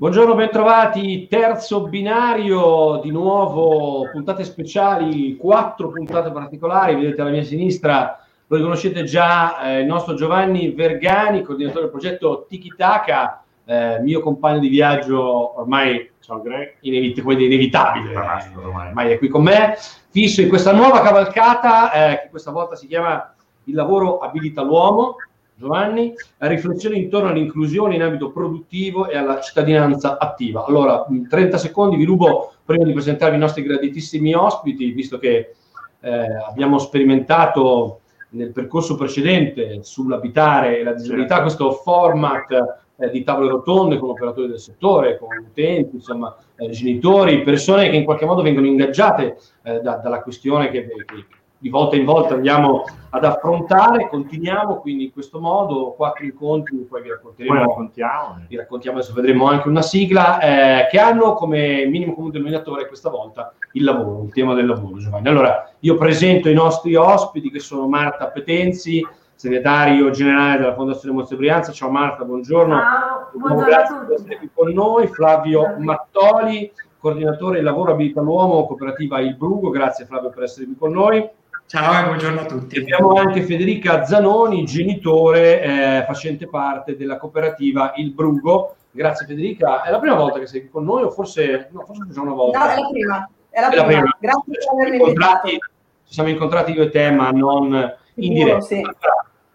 [0.00, 1.26] Buongiorno, bentrovati.
[1.26, 6.94] Terzo binario, di nuovo puntate speciali, quattro puntate particolari.
[6.94, 12.46] Vedete alla mia sinistra, lo riconoscete già, eh, il nostro Giovanni Vergani, coordinatore del progetto
[12.48, 16.44] Tiki Taka, eh, mio compagno di viaggio ormai Ciao.
[16.82, 18.14] Inevit- inevitabile,
[18.54, 19.74] ormai è qui con me,
[20.10, 23.34] fisso in questa nuova cavalcata eh, che questa volta si chiama
[23.64, 25.16] Il lavoro abilita l'uomo
[25.58, 30.64] Giovanni, a riflessione intorno all'inclusione in ambito produttivo e alla cittadinanza attiva.
[30.64, 35.54] Allora, 30 secondi vi rubo prima di presentarvi i nostri graditissimi ospiti, visto che
[36.00, 41.42] eh, abbiamo sperimentato nel percorso precedente sull'abitare e la disabilità certo.
[41.42, 47.42] questo format eh, di tavole rotonde con operatori del settore, con utenti, insomma, eh, genitori,
[47.42, 51.26] persone che in qualche modo vengono ingaggiate eh, da, dalla questione che, che
[51.60, 57.02] di volta in volta andiamo ad affrontare, continuiamo quindi in questo modo, quattro incontri, poi
[57.02, 58.36] vi racconteremo, poi raccontiamo.
[58.46, 63.10] vi raccontiamo, adesso vedremo anche una sigla, eh, che hanno come minimo comune denominatore questa
[63.10, 65.28] volta il lavoro, il tema del lavoro Giovanni.
[65.28, 71.36] Allora, io presento i nostri ospiti che sono Marta Petenzi, segretario generale della Fondazione Mozze
[71.36, 72.76] Brianza, ciao Marta, buongiorno.
[72.76, 74.06] Ciao, buongiorno Grazie a tutti.
[74.06, 79.70] per essere qui con noi, Flavio Mattoli, coordinatore del lavoro abilita l'uomo, cooperativa Il Brugo,
[79.70, 81.28] grazie Flavio per essere qui con noi.
[81.68, 82.78] Ciao e buongiorno a tutti.
[82.78, 88.76] Abbiamo anche Federica Zanoni, genitore, eh, facente parte della cooperativa Il Brugo.
[88.90, 89.82] Grazie Federica.
[89.82, 92.32] È la prima volta che sei qui con noi o forse, no, forse già una
[92.32, 92.58] volta?
[92.58, 93.30] No, è la prima.
[93.50, 93.82] È la, è prima.
[93.82, 94.16] la prima.
[94.18, 95.48] Grazie per avermi invitato.
[95.48, 95.58] Ci
[96.04, 98.60] siamo incontrati io e te, ma non in diretta.
[98.62, 98.82] Sì.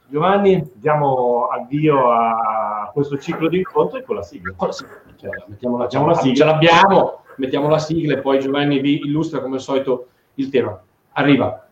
[0.05, 4.53] Giovanni, diamo avvio a questo ciclo di incontri con la sigla.
[4.55, 5.01] Con la sigla.
[5.15, 6.35] Cioè, mettiamo la, la sigla.
[6.35, 10.79] Ce l'abbiamo, mettiamo la sigla e poi Giovanni vi illustra come al solito il tema.
[11.13, 11.62] Arriva.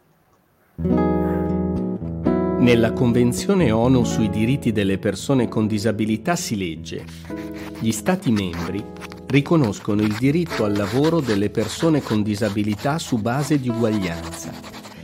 [2.62, 7.04] Nella Convenzione ONU sui diritti delle persone con disabilità si legge
[7.80, 8.86] gli Stati membri
[9.26, 14.52] riconoscono il diritto al lavoro delle persone con disabilità su base di uguaglianza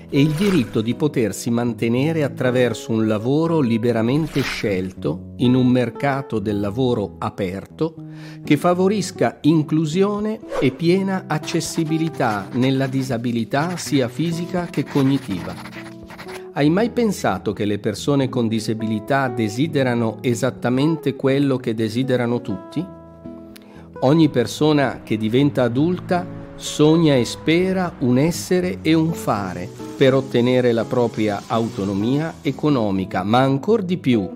[0.08, 6.60] e il diritto di potersi mantenere attraverso un lavoro liberamente scelto in un mercato del
[6.60, 7.96] lavoro aperto
[8.44, 15.77] che favorisca inclusione e piena accessibilità nella disabilità sia fisica che cognitiva.
[16.58, 22.84] Hai mai pensato che le persone con disabilità desiderano esattamente quello che desiderano tutti?
[24.00, 26.26] Ogni persona che diventa adulta
[26.56, 33.42] sogna e spera un essere e un fare per ottenere la propria autonomia economica, ma
[33.42, 34.28] ancor di più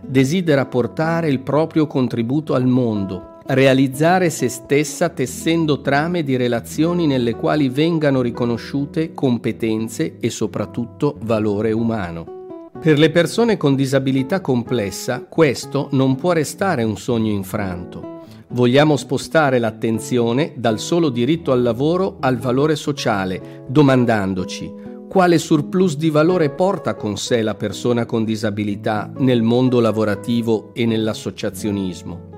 [0.00, 7.34] desidera portare il proprio contributo al mondo, realizzare se stessa tessendo trame di relazioni nelle
[7.34, 12.70] quali vengano riconosciute competenze e soprattutto valore umano.
[12.80, 18.14] Per le persone con disabilità complessa questo non può restare un sogno infranto
[18.50, 26.10] Vogliamo spostare l'attenzione dal solo diritto al lavoro al valore sociale, domandandoci quale surplus di
[26.10, 32.35] valore porta con sé la persona con disabilità nel mondo lavorativo e nell'associazionismo.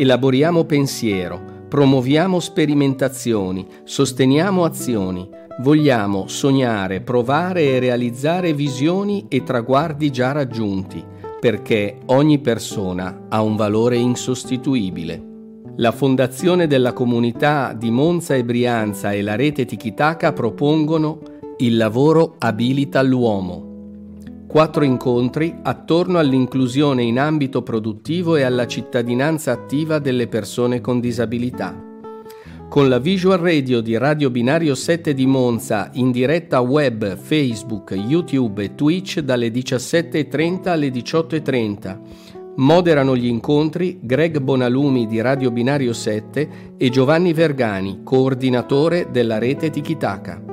[0.00, 5.28] Elaboriamo pensiero, promuoviamo sperimentazioni, sosteniamo azioni,
[5.58, 11.04] vogliamo sognare, provare e realizzare visioni e traguardi già raggiunti
[11.40, 15.20] perché ogni persona ha un valore insostituibile.
[15.78, 21.18] La Fondazione della Comunità di Monza e Brianza e la rete Tikitaka propongono
[21.56, 23.67] Il lavoro abilita l'uomo.
[24.48, 31.84] Quattro incontri attorno all'inclusione in ambito produttivo e alla cittadinanza attiva delle persone con disabilità
[32.68, 38.62] con la visual radio di Radio Binario 7 di Monza in diretta web, Facebook, YouTube
[38.62, 41.98] e Twitch dalle 17.30 alle 18.30.
[42.56, 49.70] Moderano gli incontri Greg Bonalumi di Radio Binario 7 e Giovanni Vergani, coordinatore della rete
[49.70, 50.47] Tikitaka.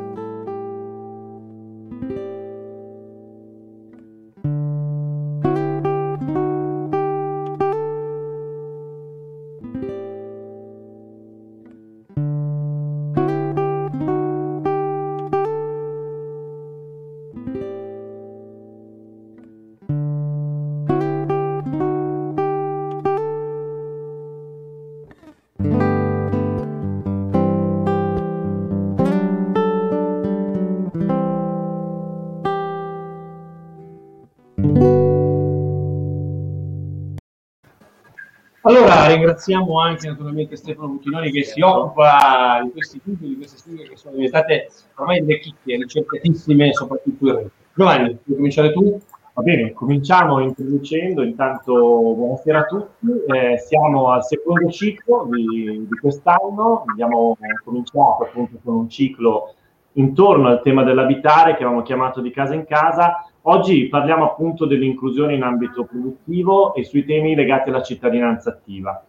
[39.08, 43.96] Ringraziamo anche naturalmente Stefano Buchinoni che si occupa di questi titoli, di queste studi che
[43.98, 47.52] sono diventate ormai delle chicche, ricercatissime soprattutto in rete.
[47.74, 49.00] Giovanni, vuoi cominciare tu?
[49.34, 55.98] Va bene, cominciamo introducendo, intanto buonasera a tutti, eh, siamo al secondo ciclo di, di,
[56.00, 59.56] quest'anno, abbiamo cominciato appunto con un ciclo
[59.94, 65.34] intorno al tema dell'abitare che avevamo chiamato di casa in casa, oggi parliamo appunto dell'inclusione
[65.34, 69.04] in ambito produttivo e sui temi legati alla cittadinanza attiva.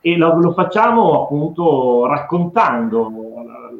[0.00, 3.12] E lo, lo facciamo appunto raccontando,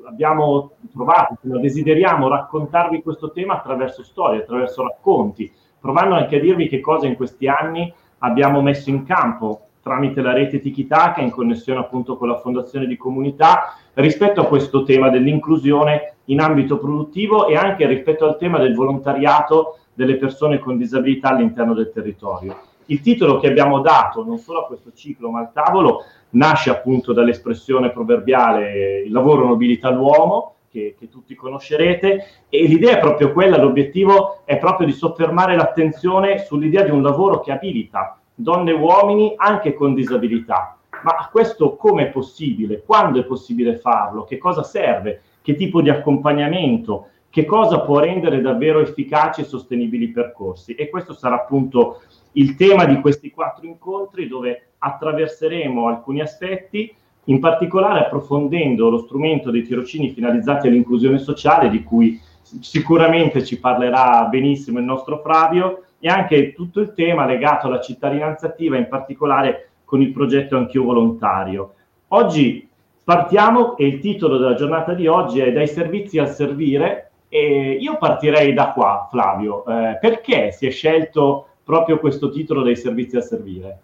[0.08, 5.50] abbiamo trovato, desideriamo raccontarvi questo tema attraverso storie, attraverso racconti,
[5.80, 10.32] provando anche a dirvi che cosa in questi anni abbiamo messo in campo tramite la
[10.32, 16.16] rete Tikitaka in connessione appunto con la fondazione di comunità rispetto a questo tema dell'inclusione
[16.26, 21.74] in ambito produttivo e anche rispetto al tema del volontariato delle persone con disabilità all'interno
[21.74, 22.56] del territorio.
[22.86, 27.12] Il titolo che abbiamo dato non solo a questo ciclo ma al tavolo nasce appunto
[27.12, 33.58] dall'espressione proverbiale il lavoro nobilita l'uomo che, che, tutti conoscerete e l'idea è proprio quella,
[33.58, 39.34] l'obiettivo è proprio di soffermare l'attenzione sull'idea di un lavoro che abilita donne e uomini
[39.36, 40.76] anche con disabilità.
[41.02, 42.84] Ma questo come è possibile?
[42.86, 44.22] Quando è possibile farlo?
[44.22, 45.22] Che cosa serve?
[45.42, 47.08] Che tipo di accompagnamento?
[47.38, 50.74] Che cosa può rendere davvero efficaci e sostenibili i percorsi?
[50.74, 52.00] E questo sarà appunto
[52.32, 56.92] il tema di questi quattro incontri dove attraverseremo alcuni aspetti
[57.26, 64.24] in particolare approfondendo lo strumento dei tirocini finalizzati all'inclusione sociale, di cui sicuramente ci parlerà
[64.24, 69.68] benissimo il nostro Flavio, e anche tutto il tema legato alla cittadinanza attiva, in particolare
[69.84, 71.74] con il progetto Anch'io Volontario.
[72.08, 72.68] Oggi
[73.04, 77.96] partiamo e il titolo della giornata di oggi è Dai servizi al servire e io
[77.98, 79.64] partirei da qua, Flavio.
[79.66, 83.78] Eh, perché si è scelto proprio questo titolo dei servizi al servire?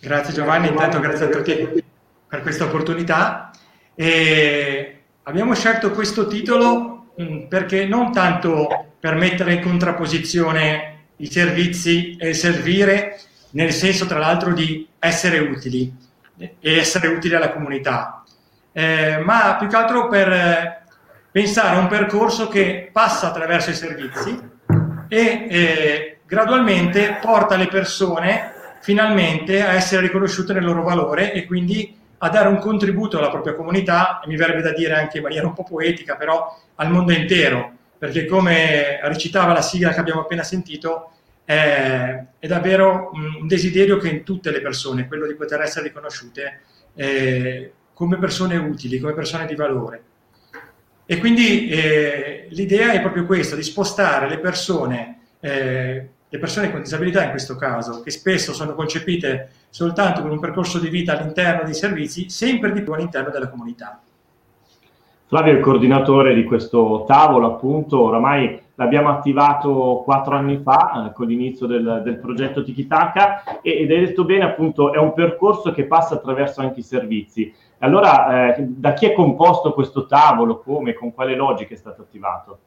[0.00, 1.84] Grazie Giovanni, intanto grazie a tutti
[2.28, 3.50] per questa opportunità.
[3.94, 12.16] E abbiamo scelto questo titolo mm, perché non tanto per mettere in contrapposizione i servizi
[12.16, 13.18] e servire,
[13.50, 15.94] nel senso tra l'altro di essere utili
[16.36, 18.22] e essere utili alla comunità,
[18.72, 20.75] eh, ma più che altro per
[21.36, 24.40] pensare a un percorso che passa attraverso i servizi
[25.06, 31.94] e eh, gradualmente porta le persone finalmente a essere riconosciute nel loro valore e quindi
[32.16, 35.46] a dare un contributo alla propria comunità, e mi verrebbe da dire anche in maniera
[35.46, 40.42] un po' poetica, però al mondo intero, perché come recitava la sigla che abbiamo appena
[40.42, 41.10] sentito,
[41.44, 46.60] è, è davvero un desiderio che in tutte le persone, quello di poter essere riconosciute
[46.94, 50.02] eh, come persone utili, come persone di valore.
[51.06, 56.80] E quindi eh, l'idea è proprio questa, di spostare le persone eh, le persone con
[56.80, 61.62] disabilità in questo caso, che spesso sono concepite soltanto con un percorso di vita all'interno
[61.64, 64.00] dei servizi, sempre di più all'interno della comunità.
[65.28, 71.12] Flavio è il coordinatore di questo tavolo, appunto, oramai l'abbiamo attivato quattro anni fa eh,
[71.12, 75.84] con l'inizio del, del progetto Tikitaka ed hai detto bene, appunto, è un percorso che
[75.84, 77.52] passa attraverso anche i servizi.
[77.78, 82.58] Allora, eh, da chi è composto questo tavolo, come, con quale logica è stato attivato?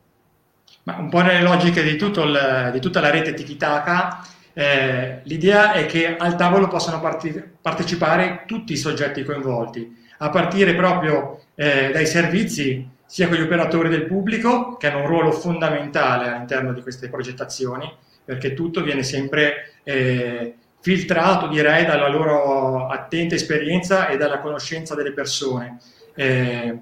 [0.83, 4.23] Ma un po' nelle logiche di, il, di tutta la rete Tikitaka,
[4.53, 10.75] eh, l'idea è che al tavolo possano parti- partecipare tutti i soggetti coinvolti, a partire
[10.75, 16.29] proprio eh, dai servizi, sia con gli operatori del pubblico, che hanno un ruolo fondamentale
[16.29, 17.91] all'interno di queste progettazioni,
[18.23, 25.13] perché tutto viene sempre eh, filtrato, direi, dalla loro attenta esperienza e dalla conoscenza delle
[25.13, 25.77] persone.
[26.15, 26.77] Eh,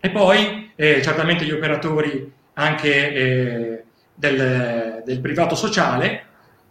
[0.00, 6.24] e poi eh, certamente gli operatori anche eh, del, del, privato sociale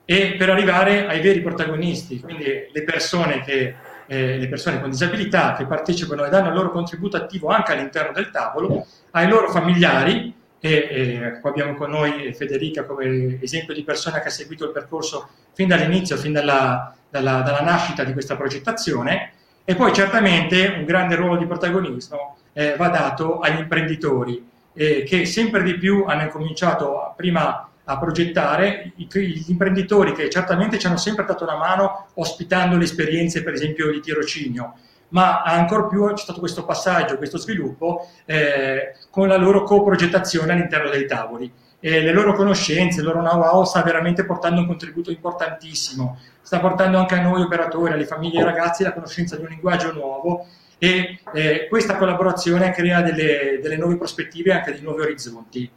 [0.05, 3.75] e per arrivare ai veri protagonisti, quindi le persone, che,
[4.07, 8.13] eh, le persone con disabilità che partecipano e danno il loro contributo attivo anche all'interno
[8.13, 10.33] del tavolo, ai loro familiari,
[10.67, 15.29] e, qua abbiamo con noi Federica come esempio di persona che ha seguito il percorso
[15.53, 19.31] fin dall'inizio, fin dalla, dalla, dalla nascita di questa progettazione,
[19.63, 25.25] e poi certamente un grande ruolo di protagonismo eh, va dato agli imprenditori, eh, che
[25.25, 30.97] sempre di più hanno cominciato a, prima a progettare, gli imprenditori che certamente ci hanno
[30.97, 34.73] sempre dato una mano ospitando le esperienze per esempio di tirocinio,
[35.15, 40.89] ma ancora più c'è stato questo passaggio, questo sviluppo eh, con la loro coprogettazione all'interno
[40.89, 41.49] dei tavoli.
[41.79, 46.97] E le loro conoscenze, il loro know-how sta veramente portando un contributo importantissimo, sta portando
[46.97, 50.47] anche a noi operatori, alle famiglie e ai ragazzi la conoscenza di un linguaggio nuovo
[50.77, 55.71] e eh, questa collaborazione crea delle, delle, nuove prospettive e anche dei nuovi orizzonti.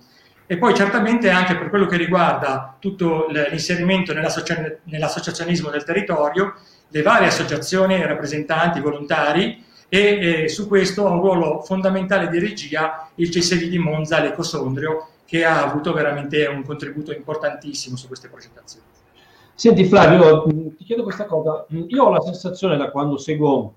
[0.47, 6.55] E poi certamente anche per quello che riguarda tutto l'inserimento nell'associ- nell'associazionismo del territorio,
[6.89, 13.09] le varie associazioni, rappresentanti, volontari e eh, su questo ha un ruolo fondamentale di regia
[13.17, 18.87] il CSV di Monza, l'Ecosondrio, che ha avuto veramente un contributo importantissimo su queste progettazioni.
[19.55, 20.45] Senti Flavio,
[20.77, 21.67] ti chiedo questa cosa.
[21.69, 23.75] Io ho la sensazione da quando seguo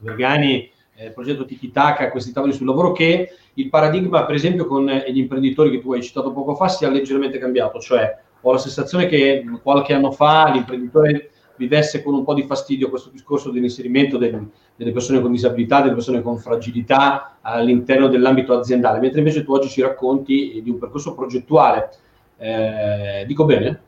[0.00, 4.86] Vergani, eh, il progetto Tikitaka, questi tavoli sul lavoro, che il paradigma, per esempio, con
[4.86, 7.78] gli imprenditori che tu hai citato poco fa, sia leggermente cambiato.
[7.78, 11.29] Cioè, ho la sensazione che qualche anno fa l'imprenditore
[11.60, 15.92] vivesse con un po' di fastidio questo discorso dell'inserimento del, delle persone con disabilità, delle
[15.92, 21.14] persone con fragilità all'interno dell'ambito aziendale, mentre invece tu oggi ci racconti di un percorso
[21.14, 21.90] progettuale.
[22.38, 23.80] Eh, dico bene?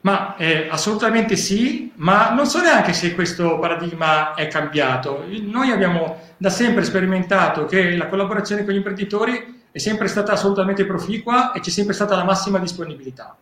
[0.00, 5.24] Ma eh, assolutamente sì, ma non so neanche se questo paradigma è cambiato.
[5.42, 10.86] Noi abbiamo da sempre sperimentato che la collaborazione con gli imprenditori è sempre stata assolutamente
[10.86, 13.36] proficua e c'è sempre stata la massima disponibilità.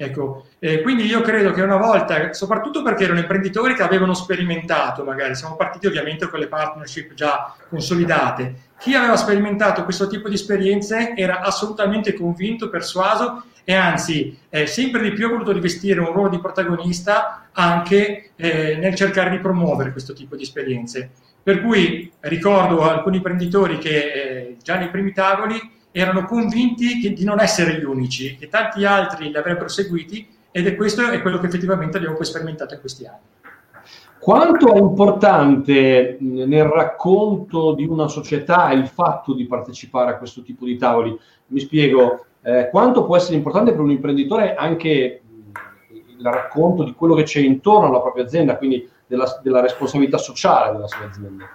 [0.00, 5.02] Ecco, eh, quindi io credo che una volta, soprattutto perché erano imprenditori che avevano sperimentato,
[5.02, 10.36] magari siamo partiti ovviamente con le partnership già consolidate, chi aveva sperimentato questo tipo di
[10.36, 16.12] esperienze era assolutamente convinto, persuaso e anzi eh, sempre di più ha voluto rivestire un
[16.12, 21.10] ruolo di protagonista anche eh, nel cercare di promuovere questo tipo di esperienze.
[21.42, 25.58] Per cui ricordo alcuni imprenditori che eh, già nei primi tavoli
[25.90, 30.66] erano convinti che, di non essere gli unici, che tanti altri li avrebbero seguiti ed
[30.66, 33.18] è questo è quello che effettivamente abbiamo poi sperimentato in questi anni.
[34.18, 40.64] Quanto è importante nel racconto di una società il fatto di partecipare a questo tipo
[40.64, 41.16] di tavoli?
[41.46, 45.22] Mi spiego, eh, quanto può essere importante per un imprenditore anche
[46.18, 50.72] il racconto di quello che c'è intorno alla propria azienda, quindi della, della responsabilità sociale
[50.72, 51.48] della sua azienda?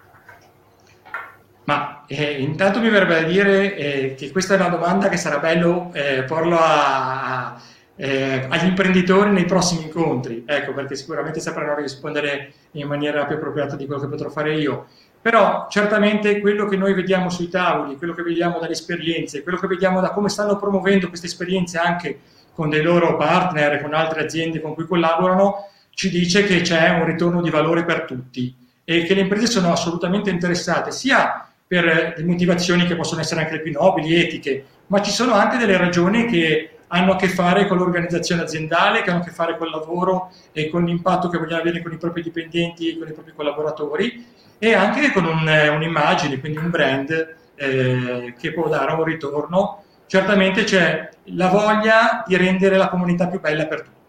[1.65, 5.39] Ma eh, intanto mi verrebbe da dire eh, che questa è una domanda che sarà
[5.39, 7.61] bello eh, porlo a, a
[7.95, 13.75] eh, agli imprenditori nei prossimi incontri, ecco, perché sicuramente sapranno rispondere in maniera più appropriata
[13.75, 14.87] di quello che potrò fare io.
[15.21, 19.67] Però certamente quello che noi vediamo sui tavoli, quello che vediamo dalle esperienze, quello che
[19.67, 22.19] vediamo da come stanno promuovendo queste esperienze anche
[22.53, 27.05] con dei loro partner, con altre aziende con cui collaborano, ci dice che c'è un
[27.05, 28.53] ritorno di valore per tutti
[28.83, 33.53] e che le imprese sono assolutamente interessate sia per le motivazioni che possono essere anche
[33.53, 37.65] le più nobili, etiche, ma ci sono anche delle ragioni che hanno a che fare
[37.65, 41.39] con l'organizzazione aziendale, che hanno a che fare con il lavoro e con l'impatto che
[41.39, 44.23] vogliono avere con i propri dipendenti e con i propri collaboratori
[44.59, 49.83] e anche con un, un'immagine, quindi un brand eh, che può dare un ritorno.
[50.05, 54.02] Certamente c'è la voglia di rendere la comunità più bella per tutti.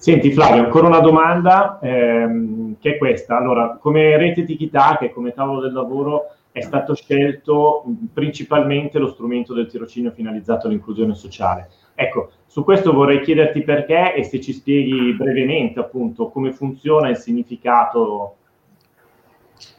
[0.00, 3.36] Senti Flavio, ancora una domanda ehm, che è questa.
[3.36, 9.52] Allora, come rete Tikitaka e come tavolo del lavoro è stato scelto principalmente lo strumento
[9.52, 11.68] del tirocinio finalizzato all'inclusione sociale.
[11.94, 17.18] Ecco, su questo vorrei chiederti perché e se ci spieghi brevemente appunto come funziona il
[17.18, 18.36] significato.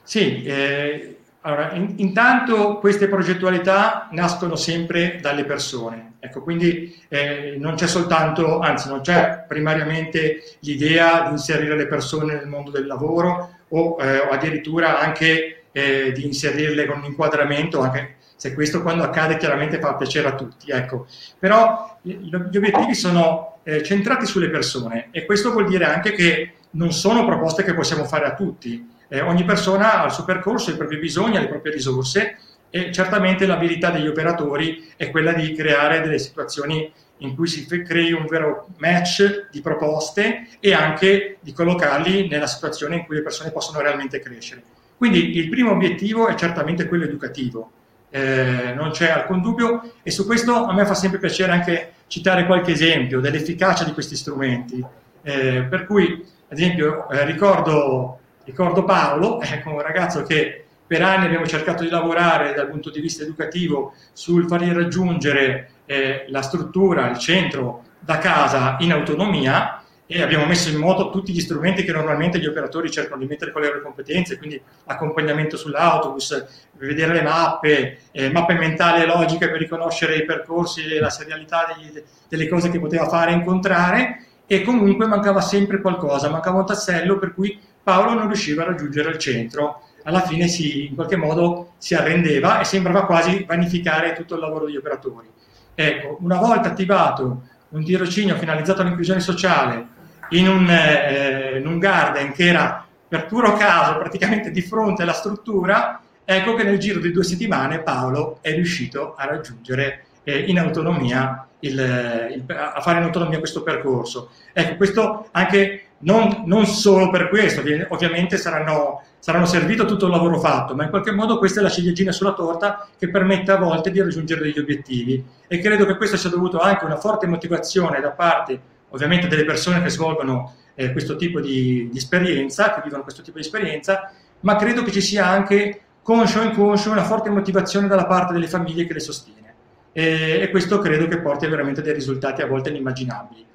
[0.04, 7.76] Sì, eh, allora, in, intanto queste progettualità nascono sempre dalle persone, ecco, quindi eh, non
[7.76, 13.58] c'è soltanto, anzi non c'è primariamente l'idea di inserire le persone nel mondo del lavoro
[13.70, 19.38] o, eh, addirittura anche eh, di inserirle con un inquadramento, anche se questo quando accade
[19.38, 20.72] chiaramente fa piacere a tutti.
[20.72, 21.06] Ecco.
[21.38, 26.92] Però gli obiettivi sono eh, centrati sulle persone e questo vuol dire anche che non
[26.92, 29.00] sono proposte che possiamo fare a tutti.
[29.14, 32.38] Eh, ogni persona ha il suo percorso, i propri bisogni, le proprie risorse
[32.70, 38.14] e certamente l'abilità degli operatori è quella di creare delle situazioni in cui si crei
[38.14, 43.52] un vero match di proposte e anche di collocarli nella situazione in cui le persone
[43.52, 44.64] possono realmente crescere.
[44.96, 47.70] Quindi il primo obiettivo è certamente quello educativo,
[48.12, 52.46] eh, non c'è alcun dubbio e su questo a me fa sempre piacere anche citare
[52.46, 54.82] qualche esempio dell'efficacia di questi strumenti.
[55.22, 58.21] Eh, per cui, ad esempio, eh, ricordo,
[58.52, 63.00] ricordo, Paolo, ecco, un ragazzo che per anni abbiamo cercato di lavorare dal punto di
[63.00, 70.22] vista educativo sul fargli raggiungere eh, la struttura, il centro da casa in autonomia e
[70.22, 73.62] abbiamo messo in moto tutti gli strumenti che normalmente gli operatori cercano di mettere con
[73.62, 79.60] le loro competenze, quindi accompagnamento sull'autobus, vedere le mappe, eh, mappe mentali e logiche per
[79.60, 85.06] riconoscere i percorsi la serialità degli, delle cose che poteva fare e incontrare e comunque
[85.06, 89.84] mancava sempre qualcosa, mancava un tassello per cui Paolo non riusciva a raggiungere il centro.
[90.04, 94.66] Alla fine si, in qualche modo si arrendeva e sembrava quasi vanificare tutto il lavoro
[94.66, 95.30] degli operatori.
[95.76, 99.88] Ecco, una volta attivato un tirocinio finalizzato all'inclusione sociale
[100.30, 105.14] in un, eh, in un garden che era per puro caso praticamente di fronte alla
[105.14, 110.60] struttura, ecco che nel giro di due settimane Paolo è riuscito a raggiungere eh, in
[110.60, 114.30] autonomia il, il, a fare in autonomia questo percorso.
[114.54, 120.40] Ecco, questo anche non, non, solo per questo, ovviamente saranno, saranno servito tutto il lavoro
[120.40, 123.92] fatto, ma in qualche modo questa è la ciliegina sulla torta che permette a volte
[123.92, 128.00] di raggiungere degli obiettivi e credo che questo sia dovuto anche a una forte motivazione
[128.00, 133.04] da parte ovviamente delle persone che svolgono eh, questo tipo di, di, esperienza, che vivono
[133.04, 137.30] questo tipo di esperienza, ma credo che ci sia anche conscio o inconscio una forte
[137.30, 139.54] motivazione dalla parte delle famiglie che le sostiene
[139.92, 143.46] e, e questo credo che porti veramente dei risultati a volte inimmaginabili.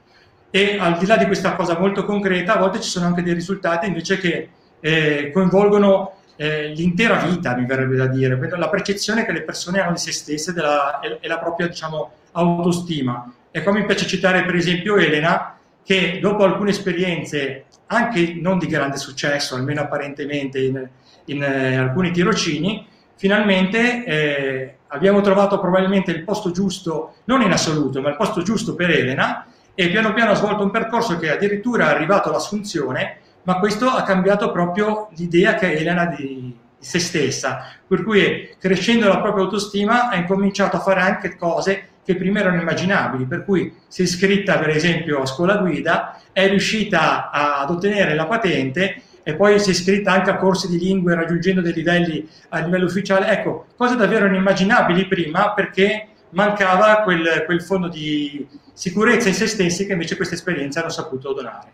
[0.57, 3.35] E al di là di questa cosa molto concreta, a volte ci sono anche dei
[3.35, 4.49] risultati invece che
[4.81, 9.93] eh, coinvolgono eh, l'intera vita, mi verrebbe da dire, la percezione che le persone hanno
[9.93, 13.31] di se stesse della, e, e, la propria diciamo, autostima.
[13.51, 18.67] E qua mi piace citare per esempio Elena, che dopo alcune esperienze, anche non di
[18.67, 20.89] grande successo, almeno apparentemente in,
[21.27, 28.01] in eh, alcuni tirocini, finalmente eh, abbiamo trovato probabilmente il posto giusto, non in assoluto,
[28.01, 31.91] ma il posto giusto per Elena e piano piano ha svolto un percorso che addirittura
[31.91, 37.75] è arrivato all'assunzione, ma questo ha cambiato proprio l'idea che Elena di, di se stessa,
[37.87, 42.61] per cui crescendo la propria autostima ha incominciato a fare anche cose che prima erano
[42.61, 48.15] immaginabili, per cui si è iscritta per esempio a scuola guida, è riuscita ad ottenere
[48.15, 52.27] la patente e poi si è iscritta anche a corsi di lingue raggiungendo dei livelli
[52.49, 53.29] a livello ufficiale.
[53.29, 59.87] Ecco, cose davvero inimmaginabili prima perché mancava quel, quel fondo di sicurezza in se stessi
[59.87, 61.73] che invece questa esperienza hanno saputo donare.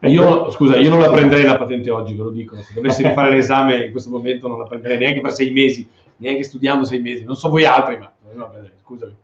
[0.00, 2.56] Io, scusa, io non la prenderei la patente oggi, ve lo dico.
[2.56, 6.42] Se dovessi rifare l'esame in questo momento non la prenderei neanche per sei mesi, neanche
[6.42, 7.24] studiando sei mesi.
[7.24, 8.12] Non so voi altri, ma
[8.44, 9.16] prenderei, scusami.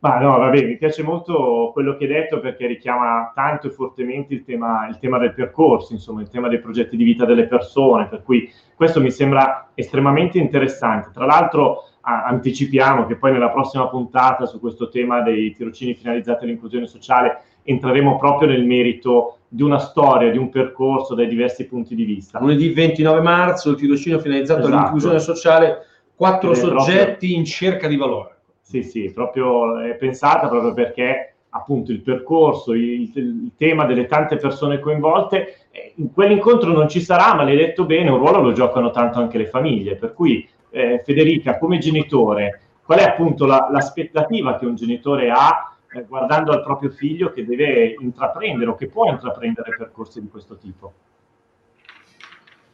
[0.00, 4.34] Ma no, vabbè, mi piace molto quello che hai detto perché richiama tanto e fortemente
[4.34, 8.06] il tema, il tema, del percorso, insomma, il tema dei progetti di vita delle persone,
[8.06, 11.10] per cui questo mi sembra estremamente interessante.
[11.12, 16.44] Tra l'altro a, anticipiamo che poi nella prossima puntata su questo tema dei tirocini finalizzati
[16.44, 21.94] all'inclusione sociale entreremo proprio nel merito di una storia, di un percorso dai diversi punti
[21.94, 22.38] di vista.
[22.40, 24.74] Lunedì 29 marzo il tirocino finalizzato esatto.
[24.74, 27.36] all'inclusione sociale, quattro soggetti proprio...
[27.36, 28.36] in cerca di valore.
[28.62, 34.36] Sì, sì, proprio è pensata proprio perché appunto il percorso, il, il tema delle tante
[34.36, 38.52] persone coinvolte, eh, in quell'incontro non ci sarà, ma l'hai detto bene, un ruolo lo
[38.52, 43.68] giocano tanto anche le famiglie, per cui eh, Federica, come genitore, qual è appunto la,
[43.70, 48.88] l'aspettativa che un genitore ha eh, guardando al proprio figlio che deve intraprendere o che
[48.88, 50.92] può intraprendere percorsi di questo tipo?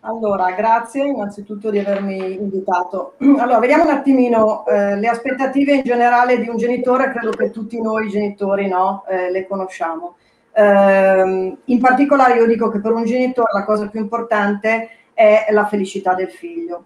[0.07, 3.15] Allora, grazie innanzitutto di avermi invitato.
[3.39, 7.81] Allora, vediamo un attimino eh, le aspettative in generale di un genitore, credo che tutti
[7.81, 10.17] noi genitori no, eh, le conosciamo.
[10.53, 15.67] Eh, in particolare io dico che per un genitore la cosa più importante è la
[15.67, 16.85] felicità del figlio.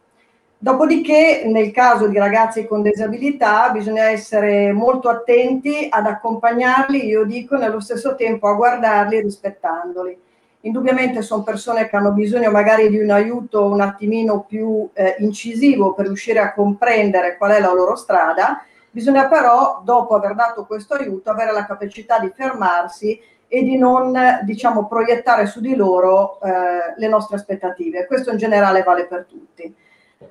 [0.61, 7.57] Dopodiché, nel caso di ragazzi con disabilità, bisogna essere molto attenti ad accompagnarli, io dico,
[7.57, 10.19] nello stesso tempo a guardarli rispettandoli
[10.63, 15.95] Indubbiamente sono persone che hanno bisogno magari di un aiuto un attimino più eh, incisivo
[15.95, 18.65] per riuscire a comprendere qual è la loro strada.
[18.91, 24.41] Bisogna però, dopo aver dato questo aiuto, avere la capacità di fermarsi e di non,
[24.43, 28.07] diciamo, proiettare su di loro eh, le nostre aspettative.
[28.07, 29.73] Questo in generale vale per tutti.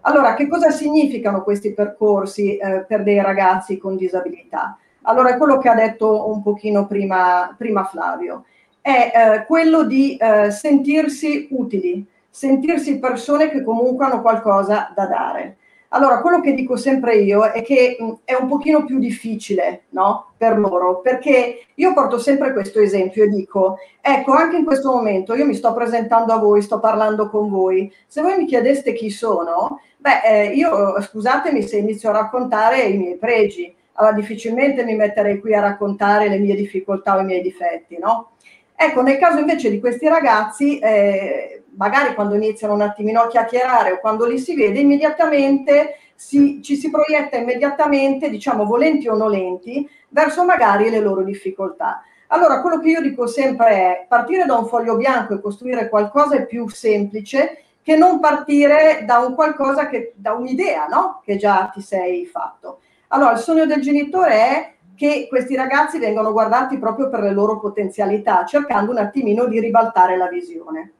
[0.07, 4.77] Allora, che cosa significano questi percorsi eh, per dei ragazzi con disabilità?
[5.01, 8.45] Allora, è quello che ha detto un pochino prima, prima Flavio
[8.87, 15.57] è eh, quello di eh, sentirsi utili, sentirsi persone che comunque hanno qualcosa da dare.
[15.89, 20.33] Allora, quello che dico sempre io è che mh, è un pochino più difficile no?
[20.35, 25.33] per loro, perché io porto sempre questo esempio e dico, ecco, anche in questo momento
[25.33, 29.09] io mi sto presentando a voi, sto parlando con voi, se voi mi chiedeste chi
[29.09, 34.95] sono, beh, eh, io scusatemi se inizio a raccontare i miei pregi, allora difficilmente mi
[34.95, 38.31] metterei qui a raccontare le mie difficoltà o i miei difetti, no?
[38.79, 43.93] Ecco, nel caso invece di questi ragazzi, eh, magari quando iniziano un attimino a chiacchierare
[43.93, 49.89] o quando li si vede, immediatamente si, ci si proietta immediatamente, diciamo volenti o nolenti,
[50.09, 52.03] verso magari le loro difficoltà.
[52.27, 56.35] Allora, quello che io dico sempre è partire da un foglio bianco e costruire qualcosa
[56.35, 61.21] è più semplice che non partire da un qualcosa che, da un'idea, no?
[61.25, 62.81] Che già ti sei fatto.
[63.07, 67.59] Allora, il sogno del genitore è che questi ragazzi vengono guardati proprio per le loro
[67.59, 70.93] potenzialità, cercando un attimino di ribaltare la visione.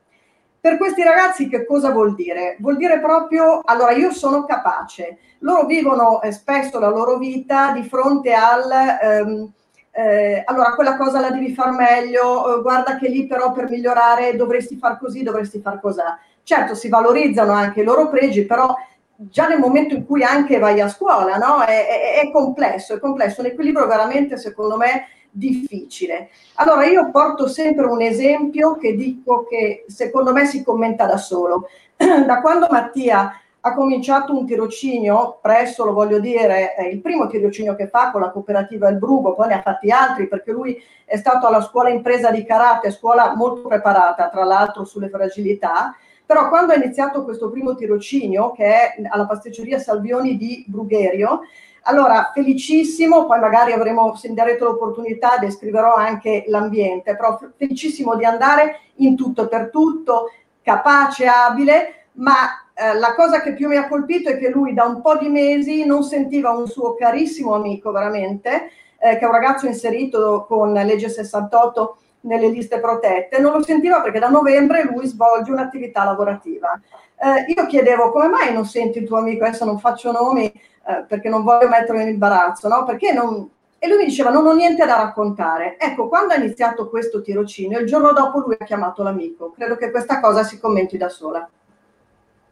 [0.60, 2.58] Per questi ragazzi che cosa vuol dire?
[2.60, 7.84] Vuol dire proprio, allora io sono capace, loro vivono eh, spesso la loro vita di
[7.84, 8.70] fronte al...
[9.02, 9.52] Ehm,
[9.92, 14.36] eh, allora quella cosa la devi far meglio, eh, guarda che lì però per migliorare
[14.36, 16.02] dovresti far così, dovresti far così.
[16.44, 18.76] Certo si valorizzano anche i loro pregi, però
[19.18, 21.62] già nel momento in cui anche vai a scuola, no?
[21.62, 26.30] è, è, è, complesso, è complesso, un equilibrio veramente secondo me difficile.
[26.56, 31.68] Allora io porto sempre un esempio che dico che secondo me si commenta da solo.
[31.98, 37.76] da quando Mattia ha cominciato un tirocinio presso, lo voglio dire, è il primo tirocinio
[37.76, 41.18] che fa con la cooperativa El Brugo, poi ne ha fatti altri perché lui è
[41.18, 45.96] stato alla scuola impresa di karate, scuola molto preparata tra l'altro sulle fragilità,
[46.28, 51.40] però quando ha iniziato questo primo tirocinio che è alla pasticceria Salvioni di Brugherio,
[51.84, 58.26] allora felicissimo, poi magari avremo, se mi darete l'opportunità, descriverò anche l'ambiente, però felicissimo di
[58.26, 60.30] andare in tutto e per tutto,
[60.62, 64.84] capace, abile, ma eh, la cosa che più mi ha colpito è che lui da
[64.84, 69.32] un po' di mesi non sentiva un suo carissimo amico veramente, eh, che è un
[69.32, 75.08] ragazzo inserito con legge 68 nelle liste protette, non lo sentiva perché da novembre lui
[75.08, 76.80] svolge un'attività lavorativa.
[77.20, 81.04] Eh, io chiedevo come mai non senti il tuo amico, adesso non faccio nomi eh,
[81.08, 82.84] perché non voglio metterlo in imbarazzo, no?
[82.84, 83.50] Perché non...
[83.80, 85.78] E lui mi diceva non ho niente da raccontare.
[85.80, 89.54] Ecco, quando ha iniziato questo tirocinio, il giorno dopo lui ha chiamato l'amico.
[89.56, 91.48] Credo che questa cosa si commenti da sola.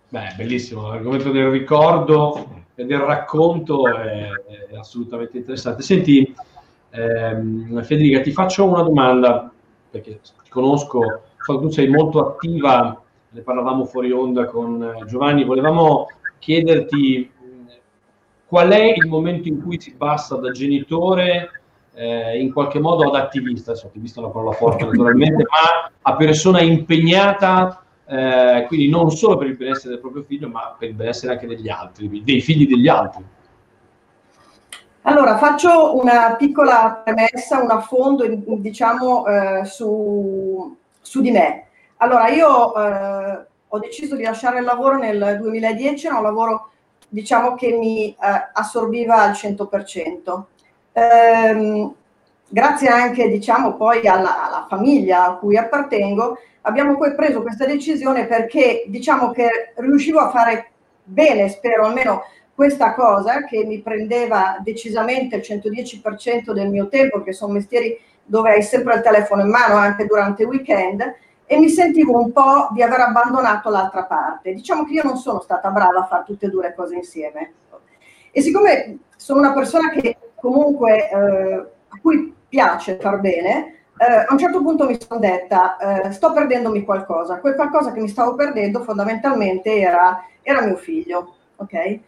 [0.07, 4.29] Beh, bellissimo, l'argomento del ricordo e del racconto è,
[4.71, 5.81] è assolutamente interessante.
[5.81, 6.35] Senti,
[6.91, 9.51] ehm, Federica, ti faccio una domanda,
[9.95, 15.45] perché ti conosco, so che tu sei molto attiva, ne parlavamo fuori onda con Giovanni,
[15.45, 17.31] volevamo chiederti
[18.45, 21.53] qual è il momento in cui si passa da genitore
[21.93, 26.15] eh, in qualche modo ad attivista, adesso attivista è una parola forte naturalmente, ma a
[26.15, 30.95] persona impegnata eh, quindi non solo per il benessere del proprio figlio, ma per il
[30.95, 33.23] benessere anche degli altri, dei figli degli altri.
[35.07, 38.25] Allora, faccio una piccola premessa, un affondo,
[38.57, 41.67] diciamo, eh, su, su, di me.
[41.97, 46.71] Allora, io eh, ho deciso di lasciare il lavoro nel 2010, era un lavoro,
[47.07, 48.15] diciamo, che mi eh,
[48.53, 50.43] assorbiva al 100%.
[50.93, 51.93] Ehm,
[52.49, 58.25] grazie anche, diciamo, poi alla, alla famiglia a cui appartengo, abbiamo poi preso questa decisione
[58.25, 60.71] perché diciamo che riuscivo a fare
[61.03, 62.23] bene, spero almeno
[62.55, 68.51] questa cosa che mi prendeva decisamente il 110% del mio tempo, che sono mestieri dove
[68.51, 71.15] hai sempre il telefono in mano anche durante il weekend,
[71.45, 74.53] e mi sentivo un po' di aver abbandonato l'altra parte.
[74.53, 77.53] Diciamo che io non sono stata brava a fare tutte e due le cose insieme.
[78.31, 81.53] E siccome sono una persona che comunque eh,
[81.89, 86.31] a cui piace far bene, eh, a un certo punto mi sono detta, eh, sto
[86.31, 87.39] perdendomi qualcosa.
[87.39, 91.35] Quel qualcosa che mi stavo perdendo fondamentalmente era, era mio figlio.
[91.57, 92.01] Okay?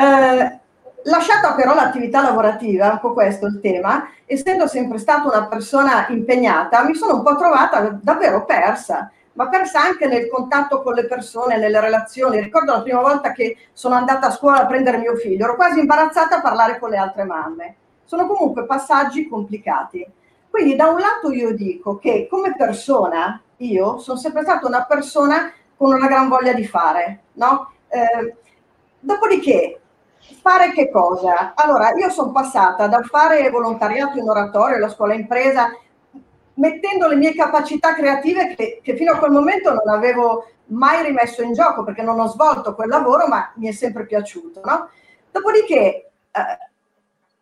[0.00, 0.58] Eh,
[1.02, 6.94] lasciata però l'attività lavorativa, po' questo il tema, essendo sempre stata una persona impegnata, mi
[6.94, 11.80] sono un po' trovata davvero persa, ma persa anche nel contatto con le persone, nelle
[11.80, 12.40] relazioni.
[12.40, 15.80] Ricordo la prima volta che sono andata a scuola a prendere mio figlio, ero quasi
[15.80, 17.74] imbarazzata a parlare con le altre mamme.
[18.04, 20.06] Sono comunque passaggi complicati.
[20.48, 25.52] Quindi da un lato io dico che come persona, io sono sempre stata una persona
[25.76, 27.72] con una gran voglia di fare, no?
[27.88, 28.34] Eh,
[28.98, 29.79] dopodiché,
[30.40, 31.52] fare che cosa?
[31.54, 35.70] Allora, io sono passata da fare volontariato in oratorio alla scuola impresa,
[36.54, 41.42] mettendo le mie capacità creative che, che, fino a quel momento non avevo mai rimesso
[41.42, 44.88] in gioco perché non ho svolto quel lavoro, ma mi è sempre piaciuto, no?
[45.30, 45.76] Dopodiché,
[46.30, 46.68] eh,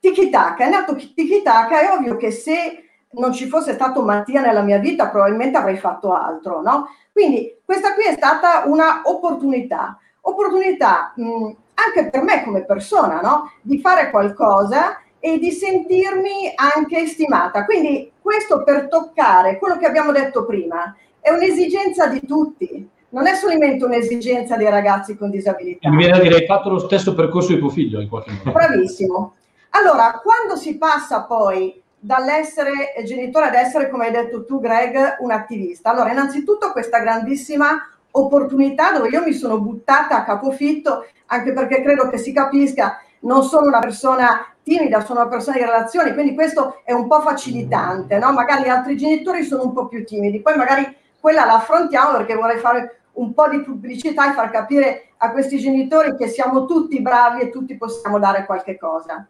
[0.00, 4.40] Tiki Taka, è nato Tiki Taka, è ovvio che se non ci fosse stato Mattia
[4.40, 6.88] nella mia vita, probabilmente avrei fatto altro, no?
[7.12, 11.50] Quindi questa qui è stata una opportunità, opportunità mh,
[11.86, 13.52] anche per me come persona, no?
[13.62, 17.64] Di fare qualcosa e di sentirmi anche stimata.
[17.64, 23.34] Quindi questo per toccare quello che abbiamo detto prima, è un'esigenza di tutti, non è
[23.34, 25.88] solamente un'esigenza dei ragazzi con disabilità.
[25.88, 28.52] Mi viene da dire, hai fatto lo stesso percorso di tuo figlio in qualche modo.
[28.52, 29.34] Bravissimo.
[29.70, 35.30] Allora, quando si passa poi dall'essere genitore ad essere, come hai detto tu Greg, un
[35.30, 35.90] attivista.
[35.90, 37.88] Allora, innanzitutto questa grandissima
[38.18, 43.42] opportunità dove io mi sono buttata a capofitto, anche perché credo che si capisca, non
[43.42, 48.18] sono una persona timida, sono una persona di relazioni, quindi questo è un po' facilitante,
[48.18, 48.32] no?
[48.32, 52.58] Magari altri genitori sono un po' più timidi, poi magari quella la affrontiamo perché vorrei
[52.58, 57.42] fare un po' di pubblicità e far capire a questi genitori che siamo tutti bravi
[57.42, 59.26] e tutti possiamo dare qualche cosa.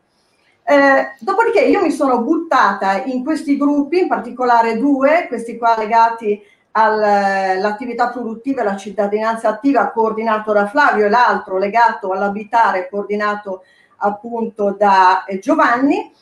[0.62, 6.42] Eh, dopodiché io mi sono buttata in questi gruppi, in particolare due, questi qua legati
[6.84, 13.64] all'attività produttiva e alla cittadinanza attiva, coordinato da Flavio, e l'altro legato all'abitare, coordinato
[13.98, 16.12] appunto da eh, Giovanni,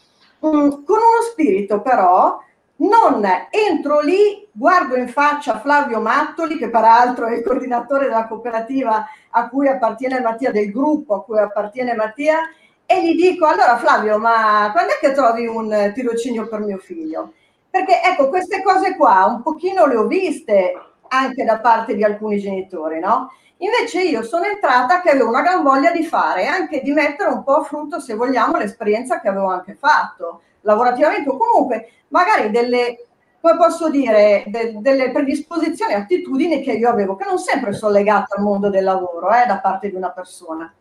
[0.46, 2.40] mm, con uno spirito però
[2.78, 9.06] non entro lì, guardo in faccia Flavio Mattoli, che peraltro è il coordinatore della cooperativa
[9.30, 12.40] a cui appartiene Mattia, del gruppo a cui appartiene Mattia,
[12.84, 17.32] e gli dico, allora Flavio, ma quando è che trovi un tirocinio per mio figlio?
[17.76, 20.72] Perché ecco, queste cose qua un pochino le ho viste
[21.08, 23.30] anche da parte di alcuni genitori, no?
[23.58, 27.28] Invece io sono entrata che avevo una gran voglia di fare e anche di mettere
[27.28, 32.50] un po' a frutto, se vogliamo, l'esperienza che avevo anche fatto lavorativamente o comunque magari
[32.50, 33.08] delle,
[33.42, 38.36] come posso dire, de, delle predisposizioni, attitudini che io avevo, che non sempre sono legate
[38.36, 40.72] al mondo del lavoro eh, da parte di una persona.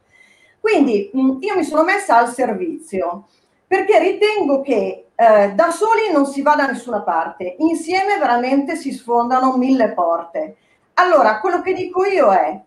[0.62, 3.28] Quindi io mi sono messa al servizio
[3.68, 8.92] perché ritengo che eh, da soli non si va da nessuna parte, insieme veramente si
[8.92, 10.58] sfondano mille porte.
[10.96, 12.62] Allora, quello che dico io è,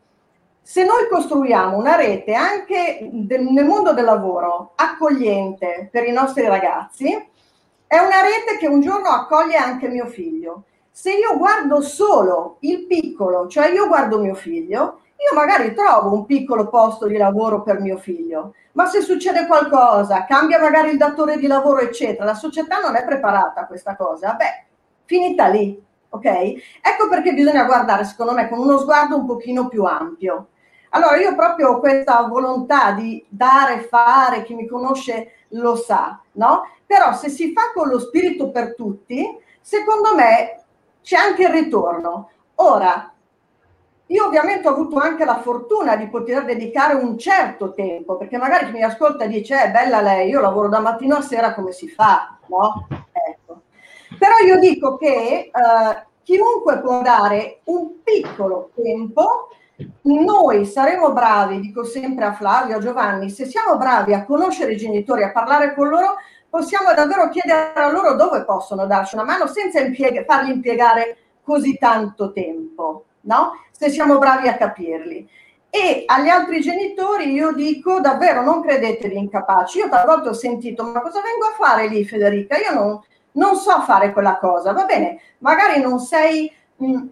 [0.60, 6.46] se noi costruiamo una rete anche del, nel mondo del lavoro accogliente per i nostri
[6.46, 7.06] ragazzi,
[7.86, 10.64] è una rete che un giorno accoglie anche mio figlio.
[10.90, 16.24] Se io guardo solo il piccolo, cioè io guardo mio figlio, io magari trovo un
[16.24, 21.38] piccolo posto di lavoro per mio figlio, ma se succede qualcosa, cambia magari il datore
[21.38, 24.64] di lavoro, eccetera, la società non è preparata a questa cosa, beh,
[25.04, 26.24] finita lì, ok?
[26.24, 30.48] Ecco perché bisogna guardare, secondo me, con uno sguardo un pochino più ampio.
[30.90, 36.62] Allora io proprio ho questa volontà di dare, fare, chi mi conosce lo sa, no?
[36.86, 39.26] Però se si fa con lo spirito per tutti,
[39.60, 40.62] secondo me
[41.02, 42.30] c'è anche il ritorno.
[42.56, 43.12] Ora,
[44.08, 48.66] io ovviamente ho avuto anche la fortuna di poter dedicare un certo tempo, perché magari
[48.66, 51.72] chi mi ascolta dice, è eh, bella lei, io lavoro da mattino a sera, come
[51.72, 52.38] si fa?
[52.46, 52.86] No?
[53.12, 53.62] Ecco.
[54.18, 59.48] Però io dico che eh, chiunque può dare un piccolo tempo
[60.02, 64.76] noi saremo bravi, dico sempre a Flavio, a Giovanni, se siamo bravi a conoscere i
[64.76, 66.16] genitori, a parlare con loro,
[66.48, 71.78] possiamo davvero chiedere a loro dove possono darci una mano senza impieg- fargli impiegare così
[71.78, 73.52] tanto tempo, no?
[73.78, 75.28] Se siamo bravi a capirli.
[75.70, 79.78] E agli altri genitori io dico davvero non credetevi incapaci.
[79.78, 82.56] Io talvolta ho sentito, ma cosa vengo a fare lì Federica?
[82.56, 83.00] Io non,
[83.32, 84.72] non so fare quella cosa.
[84.72, 86.52] Va bene, magari non sei...
[86.76, 87.08] Mh,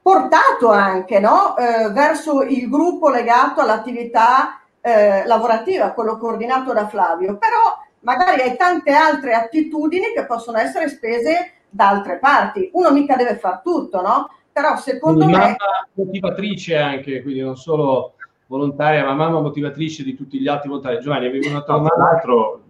[0.00, 1.54] portato anche no?
[1.58, 8.56] eh, verso il gruppo legato all'attività eh, lavorativa, quello coordinato da Flavio, però magari hai
[8.56, 12.70] tante altre attitudini che possono essere spese da altre parti.
[12.72, 14.30] Uno mica deve far tutto, no?
[14.60, 15.38] Però secondo quindi me...
[15.38, 15.56] Mamma
[15.94, 18.14] motivatrice anche, quindi non solo
[18.46, 20.98] volontaria, ma mamma motivatrice di tutti gli altri volontari.
[20.98, 21.94] Giovanni, avevi una domanda?
[21.94, 22.62] Tra l'altro,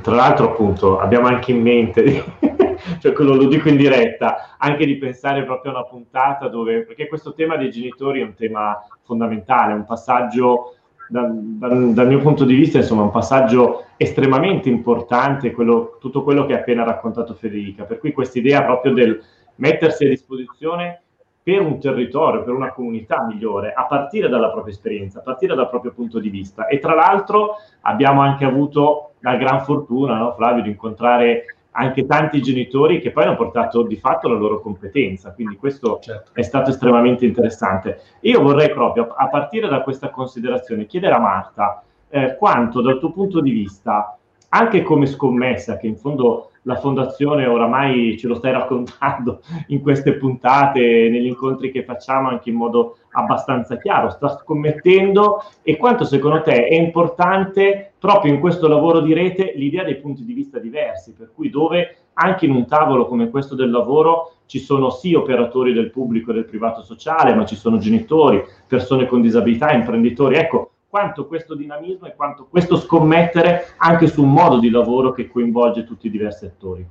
[0.00, 2.24] tra l'altro appunto, abbiamo anche in mente
[3.00, 7.08] cioè quello lo dico in diretta, anche di pensare proprio a una puntata dove, perché
[7.08, 10.76] questo tema dei genitori è un tema fondamentale, un passaggio,
[11.08, 16.46] da, da, dal mio punto di vista, insomma, un passaggio estremamente importante, quello, tutto quello
[16.46, 19.20] che ha appena raccontato Federica, per cui questa idea proprio del
[19.60, 21.02] mettersi a disposizione
[21.42, 25.70] per un territorio, per una comunità migliore, a partire dalla propria esperienza, a partire dal
[25.70, 26.66] proprio punto di vista.
[26.66, 32.42] E tra l'altro abbiamo anche avuto la gran fortuna, no, Flavio, di incontrare anche tanti
[32.42, 36.30] genitori che poi hanno portato di fatto la loro competenza, quindi questo certo.
[36.34, 38.00] è stato estremamente interessante.
[38.20, 43.12] Io vorrei proprio, a partire da questa considerazione, chiedere a Marta eh, quanto dal tuo
[43.12, 44.18] punto di vista,
[44.48, 50.14] anche come scommessa, che in fondo la fondazione oramai ce lo stai raccontando in queste
[50.14, 56.42] puntate, negli incontri che facciamo anche in modo abbastanza chiaro, sta scommettendo e quanto secondo
[56.42, 61.14] te è importante proprio in questo lavoro di rete l'idea dei punti di vista diversi,
[61.14, 65.72] per cui dove anche in un tavolo come questo del lavoro ci sono sì operatori
[65.72, 70.36] del pubblico e del privato sociale, ma ci sono genitori, persone con disabilità, imprenditori.
[70.36, 75.30] Ecco, quanto questo dinamismo e quanto questo scommettere anche su un modo di lavoro che
[75.30, 76.86] coinvolge tutti i diversi attori.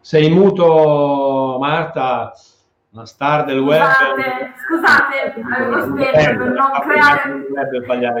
[0.00, 2.32] Sei muto, Marta,
[2.90, 3.80] una star del web.
[3.80, 7.46] Scusate, scusate avevo spento per non creare...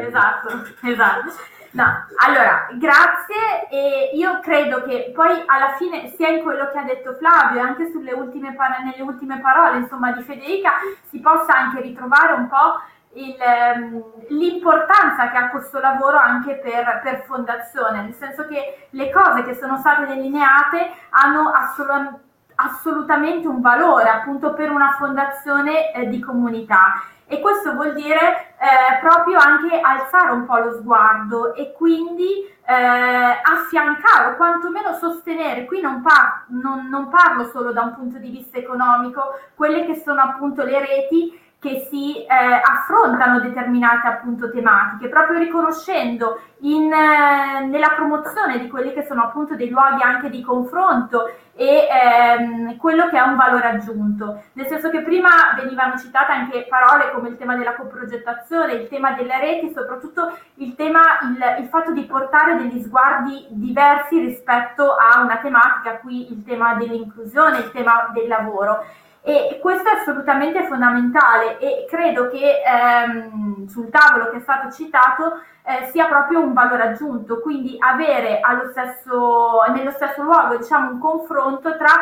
[0.06, 0.48] Esatto,
[0.82, 1.32] esatto.
[1.72, 1.84] No,
[2.24, 7.14] allora, grazie e io credo che poi alla fine sia in quello che ha detto
[7.14, 10.74] Flavio e anche sulle ultime par- nelle ultime parole insomma, di Federica
[11.08, 12.78] si possa anche ritrovare un po'
[13.14, 19.10] il, ehm, l'importanza che ha questo lavoro anche per, per, fondazione, nel senso che le
[19.10, 22.20] cose che sono state delineate hanno assolut-
[22.56, 27.02] assolutamente un valore appunto per una fondazione eh, di comunità.
[27.26, 32.74] E questo vuol dire eh, proprio anche alzare un po' lo sguardo e quindi eh,
[32.74, 38.28] affiancare o quantomeno sostenere, qui non, par- non, non parlo solo da un punto di
[38.28, 45.08] vista economico, quelle che sono appunto le reti che si eh, affrontano determinate appunto tematiche,
[45.08, 50.42] proprio riconoscendo in, eh, nella promozione di quelli che sono appunto dei luoghi anche di
[50.42, 56.32] confronto e ehm, quello che è un valore aggiunto, nel senso che prima venivano citate
[56.32, 61.62] anche parole come il tema della coprogettazione, il tema delle reti, soprattutto il tema, il,
[61.62, 67.58] il fatto di portare degli sguardi diversi rispetto a una tematica, qui il tema dell'inclusione,
[67.58, 68.84] il tema del lavoro.
[69.26, 75.40] E questo è assolutamente fondamentale e credo che ehm, sul tavolo che è stato citato
[75.64, 81.74] eh, sia proprio un valore aggiunto, quindi avere stesso, nello stesso luogo diciamo, un confronto
[81.78, 81.94] tra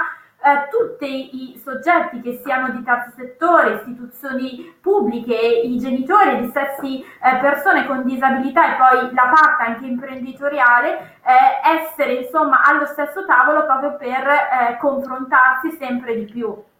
[0.42, 7.04] eh, tutti i soggetti che siano di terzo settore, istituzioni pubbliche, i genitori, gli stessi
[7.04, 13.24] eh, persone con disabilità e poi la parte anche imprenditoriale, eh, essere insomma allo stesso
[13.26, 16.70] tavolo proprio per eh, confrontarsi sempre di più.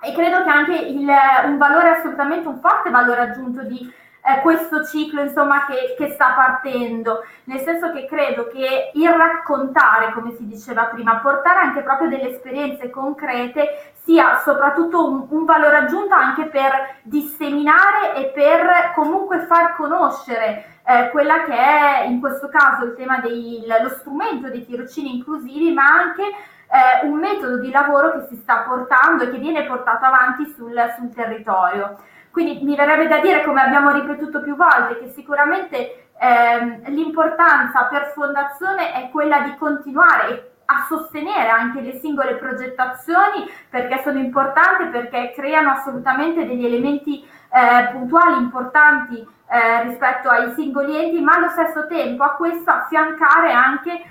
[0.00, 1.08] E credo che anche il,
[1.44, 3.92] un valore assolutamente, un forte valore aggiunto di
[4.26, 10.12] eh, questo ciclo insomma che, che, sta partendo, nel senso che credo che il raccontare,
[10.12, 15.76] come si diceva prima, portare anche proprio delle esperienze concrete sia soprattutto un, un valore
[15.76, 22.48] aggiunto anche per disseminare e per comunque far conoscere eh, quella che è in questo
[22.48, 26.22] caso il tema dello strumento dei tirocini inclusivi, ma anche
[26.68, 30.74] eh, un metodo di lavoro che si sta portando e che viene portato avanti sul,
[30.96, 31.98] sul territorio.
[32.30, 38.12] Quindi mi verrebbe da dire, come abbiamo ripetuto più volte, che sicuramente ehm, l'importanza per
[38.14, 45.32] fondazione è quella di continuare a sostenere anche le singole progettazioni perché sono importanti, perché
[45.34, 51.86] creano assolutamente degli elementi eh, puntuali importanti eh, rispetto ai singoli enti, ma allo stesso
[51.86, 54.02] tempo a questo affiancare anche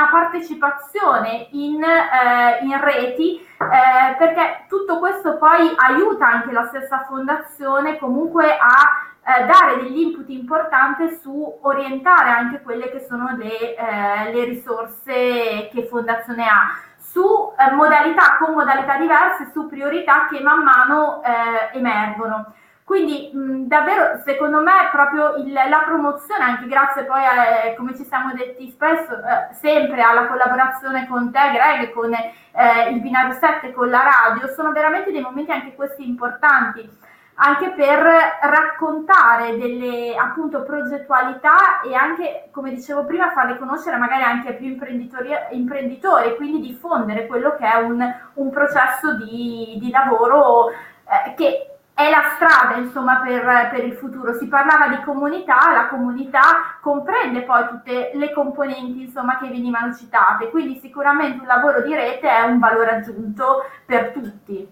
[0.00, 7.04] una partecipazione in, eh, in reti, eh, perché tutto questo poi aiuta anche la stessa
[7.06, 13.76] fondazione comunque a eh, dare degli input importanti su orientare anche quelle che sono le,
[13.76, 17.22] eh, le risorse che fondazione ha su
[17.58, 22.54] eh, modalità con modalità diverse, su priorità che man mano eh, emergono.
[22.90, 27.94] Quindi mh, davvero secondo me proprio il, la promozione, anche grazie poi a, eh, come
[27.94, 33.34] ci siamo detti spesso, eh, sempre alla collaborazione con te Greg, con eh, il binario
[33.34, 36.90] 7, con la radio, sono veramente dei momenti anche questi importanti,
[37.34, 38.02] anche per
[38.40, 44.66] raccontare delle appunto progettualità e anche, come dicevo prima, farle conoscere magari anche a più
[44.66, 51.69] imprenditori, quindi diffondere quello che è un, un processo di, di lavoro eh, che
[52.00, 54.32] è la strada insomma per, per, il futuro.
[54.34, 60.48] Si parlava di comunità, la comunità comprende poi tutte le componenti insomma che venivano citate,
[60.48, 64.66] quindi sicuramente un lavoro di rete è un valore aggiunto per tutti.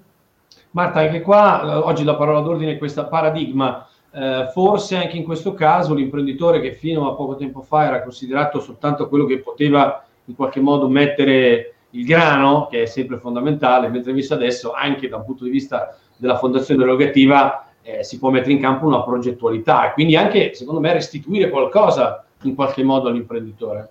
[0.71, 3.87] Marta, anche qua eh, oggi la parola d'ordine è questa paradigma.
[4.11, 8.59] Eh, forse anche in questo caso l'imprenditore che fino a poco tempo fa era considerato
[8.59, 14.11] soltanto quello che poteva in qualche modo mettere il grano, che è sempre fondamentale, mentre
[14.11, 18.53] invece adesso anche da un punto di vista della fondazione erogativa eh, si può mettere
[18.53, 23.89] in campo una progettualità e quindi anche, secondo me, restituire qualcosa in qualche modo all'imprenditore.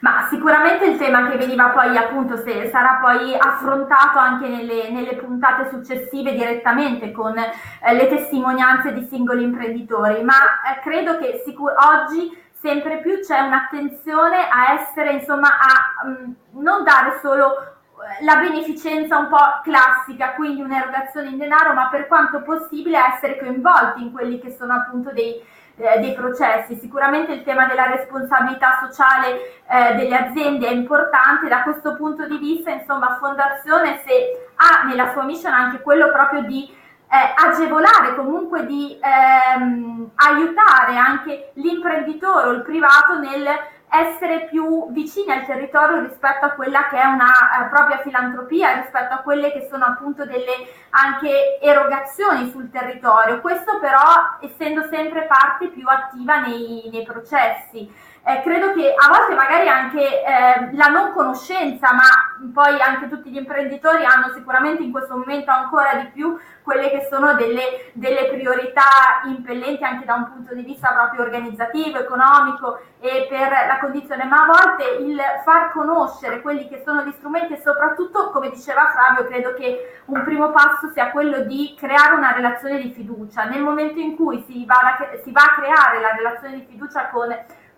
[0.00, 5.14] Ma sicuramente il tema che veniva poi appunto se sarà poi affrontato anche nelle, nelle
[5.16, 11.74] puntate successive direttamente con eh, le testimonianze di singoli imprenditori, ma eh, credo che sicur-
[11.74, 17.73] oggi sempre più c'è un'attenzione a essere insomma a mh, mm, non dare solo
[18.20, 24.02] la beneficenza un po' classica, quindi un'erogazione in denaro, ma per quanto possibile essere coinvolti
[24.02, 25.40] in quelli che sono appunto dei,
[25.76, 26.78] eh, dei processi.
[26.78, 32.38] Sicuramente il tema della responsabilità sociale eh, delle aziende è importante, da questo punto di
[32.38, 36.82] vista, insomma, Fondazione se ha nella sua mission anche quello proprio di
[37.14, 43.46] eh, agevolare, comunque di ehm, aiutare anche l'imprenditore o il privato nel
[43.88, 49.14] essere più vicini al territorio rispetto a quella che è una eh, propria filantropia, rispetto
[49.14, 50.52] a quelle che sono appunto delle
[50.90, 53.40] anche erogazioni sul territorio.
[53.40, 58.12] Questo però essendo sempre parte più attiva nei, nei processi.
[58.26, 62.08] Eh, credo che a volte magari anche eh, la non conoscenza, ma
[62.54, 67.06] poi anche tutti gli imprenditori hanno sicuramente in questo momento ancora di più quelle che
[67.10, 73.26] sono delle, delle priorità impellenti anche da un punto di vista proprio organizzativo, economico e
[73.28, 77.60] per la condizione, ma a volte il far conoscere quelli che sono gli strumenti e
[77.62, 82.80] soprattutto, come diceva Flavio, credo che un primo passo sia quello di creare una relazione
[82.80, 83.44] di fiducia.
[83.44, 87.08] Nel momento in cui si va a, si va a creare la relazione di fiducia
[87.08, 87.28] con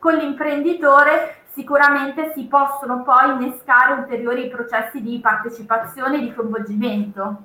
[0.07, 7.39] con l'imprenditore sicuramente si possono poi innescare ulteriori processi di partecipazione e di coinvolgimento.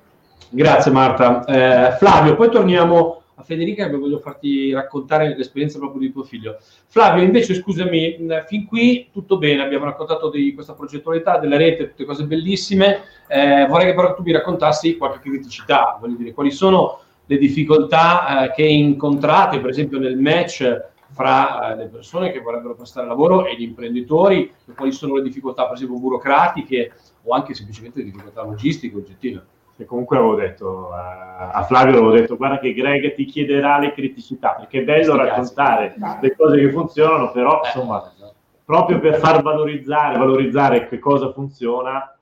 [0.48, 1.44] Grazie Marta.
[1.46, 6.60] Eh, Flavio, poi torniamo a Federica che voglio farti raccontare l'esperienza proprio di tuo figlio.
[6.86, 12.06] Flavio, invece, scusami, fin qui tutto bene, abbiamo raccontato di questa progettualità della rete, tutte
[12.06, 13.00] cose bellissime.
[13.28, 18.44] Eh, vorrei che però tu mi raccontassi qualche criticità, voglio dire, quali sono le difficoltà
[18.44, 23.46] eh, che incontrate, per esempio, nel match fra eh, le persone che vorrebbero prestare lavoro
[23.46, 26.94] e gli imprenditori, quali sono le difficoltà, per esempio, burocratiche
[27.24, 29.46] o anche semplicemente difficoltà logistiche oggettive.
[29.78, 33.94] E comunque avevo detto a, a Flavio, avevo detto guarda che Greg ti chiederà le
[33.94, 38.34] criticità, perché è bello raccontare le cose che funzionano, però eh, insomma, esatto.
[38.64, 42.16] proprio per far valorizzare, valorizzare che cosa funziona,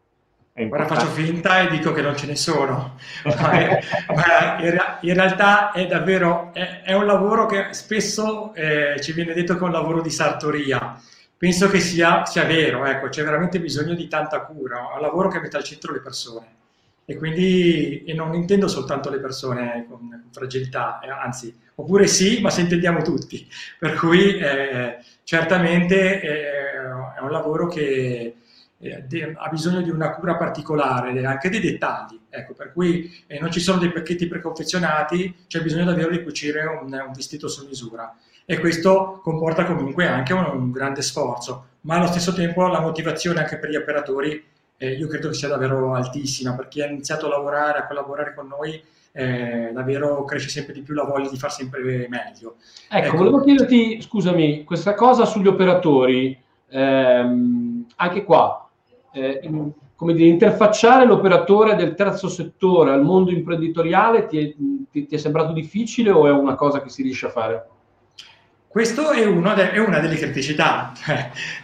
[0.67, 3.81] Ora faccio finta e dico che non ce ne sono, ma, è,
[4.13, 4.57] ma
[5.01, 9.59] in, realtà è davvero è, è un lavoro che spesso eh, ci viene detto che
[9.61, 10.99] è un lavoro di sartoria.
[11.37, 15.29] Penso che sia, sia vero, ecco, c'è veramente bisogno di tanta cura, è un lavoro
[15.29, 16.57] che mette al centro le persone.
[17.05, 22.41] E quindi e non intendo soltanto le persone con, con fragilità, eh, anzi, oppure sì,
[22.41, 23.47] ma se intendiamo tutti,
[23.79, 26.71] per cui eh, certamente eh,
[27.17, 28.35] è un lavoro che
[28.79, 33.51] eh, ha bisogno di una cura particolare, anche dei dettagli, ecco, per cui eh, non
[33.51, 38.15] ci sono dei pacchetti preconfezionati, c'è bisogno davvero di cucire un, un, vestito su misura
[38.45, 43.41] e questo comporta comunque anche un, un, grande sforzo, ma allo stesso tempo la motivazione
[43.41, 44.43] anche per gli operatori
[44.81, 48.33] eh, io credo che sia davvero altissima, per chi ha iniziato a lavorare, a collaborare
[48.33, 52.55] con noi, eh, davvero cresce sempre di più la voglia di far sempre meglio.
[52.89, 53.17] Ecco, ecco.
[53.17, 58.68] volevo chiederti, scusami, questa cosa sugli operatori, ehm, anche qua,
[59.19, 64.55] eh, in, come dire, interfacciare l'operatore del terzo settore al mondo imprenditoriale ti è,
[64.89, 67.67] ti, ti è, sembrato difficile o è una cosa che si riesce a fare?
[68.65, 70.93] Questo è, de- è una delle criticità,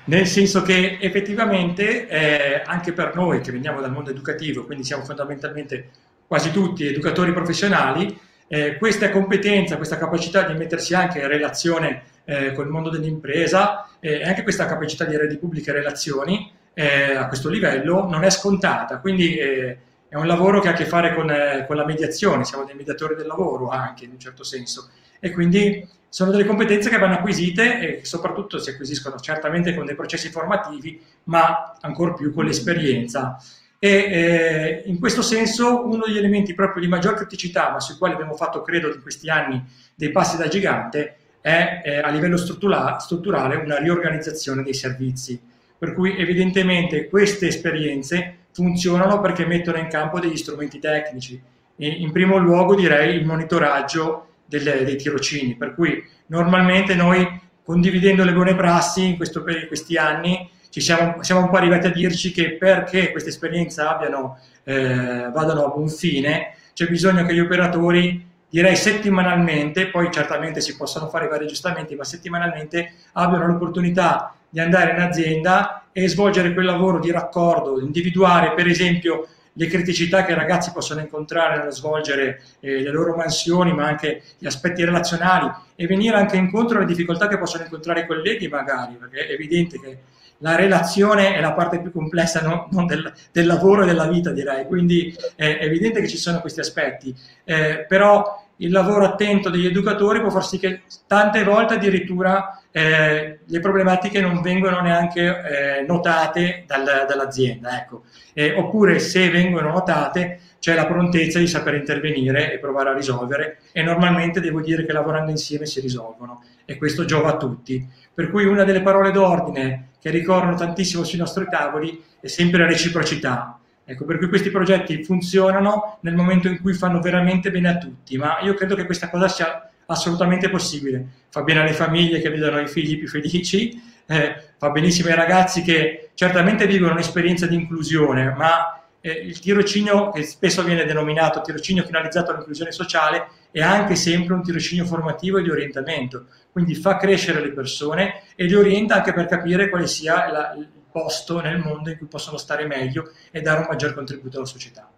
[0.05, 5.05] nel senso che effettivamente eh, anche per noi che veniamo dal mondo educativo, quindi siamo
[5.05, 5.89] fondamentalmente
[6.27, 12.51] quasi tutti educatori professionali, eh, questa competenza, questa capacità di mettersi anche in relazione eh,
[12.51, 17.27] con il mondo dell'impresa eh, e anche questa capacità di di pubbliche relazioni eh, a
[17.27, 19.77] questo livello non è scontata, quindi eh,
[20.09, 22.75] è un lavoro che ha a che fare con, eh, con, la mediazione, siamo dei
[22.75, 24.89] mediatori del lavoro anche in un certo senso.
[25.19, 29.95] E quindi sono delle competenze che vanno acquisite e soprattutto si acquisiscono certamente con dei
[29.95, 33.41] processi formativi, ma ancora più con l'esperienza.
[33.79, 38.13] E eh, in questo senso uno degli elementi proprio di maggior criticità, ma sui quali
[38.13, 39.63] abbiamo fatto, credo, in questi anni
[39.95, 45.53] dei passi da gigante, è eh, a livello struttura- strutturale una riorganizzazione dei servizi
[45.85, 51.39] per cui evidentemente queste esperienze funzionano perché mettono in campo degli strumenti tecnici.
[51.75, 58.23] E in primo luogo direi il monitoraggio delle, dei tirocini, per cui normalmente noi condividendo
[58.23, 62.31] le buone prassi in, questo, in questi anni siamo, siamo, un po' arrivati a dirci
[62.31, 68.27] che perché queste esperienze abbiano, eh, vadano a buon fine c'è bisogno che gli operatori
[68.49, 74.91] direi settimanalmente, poi certamente si possono fare vari aggiustamenti, ma settimanalmente abbiano l'opportunità di andare
[74.91, 80.35] in azienda e svolgere quel lavoro di raccordo, individuare per esempio le criticità che i
[80.35, 85.87] ragazzi possono incontrare nello svolgere eh, le loro mansioni, ma anche gli aspetti relazionali e
[85.87, 89.97] venire anche incontro alle difficoltà che possono incontrare i colleghi magari, perché è evidente che
[90.37, 92.69] la relazione è la parte più complessa no?
[92.85, 97.13] del, del, lavoro e della vita direi, quindi è evidente che ci sono questi aspetti,
[97.43, 103.39] eh, però il lavoro attento degli educatori può far sì che tante volte addirittura eh,
[103.45, 107.79] le problematiche non vengono neanche eh, notate dal, dall'azienda.
[107.79, 108.03] Ecco.
[108.33, 113.59] Eh, oppure se vengono notate c'è la prontezza di saper intervenire e provare a risolvere
[113.71, 117.87] e normalmente devo dire che lavorando insieme si risolvono e questo giova a tutti.
[118.13, 123.57] Per cui una delle parole d'ordine che ricorrono tantissimo sui nostri tavoli è sempre reciprocità.
[123.85, 128.17] Ecco, per cui questi progetti funzionano nel momento in cui fanno veramente bene a tutti,
[128.17, 131.05] ma io credo che questa cosa sia assolutamente possibile.
[131.29, 135.61] Fa bene alle famiglie che vedono i figli più felici, eh, fa benissimo ai ragazzi
[135.61, 141.83] che certamente vivono un'esperienza di inclusione, ma eh, il tirocinio, che spesso viene denominato tirocinio
[141.83, 146.25] finalizzato all'inclusione sociale, è anche sempre un tirocinio formativo e di orientamento.
[146.51, 150.67] Quindi fa crescere le persone e li orienta anche per capire quale sia la, il
[150.91, 154.89] posto nel mondo in cui possono stare meglio e dare un maggior contributo alla società.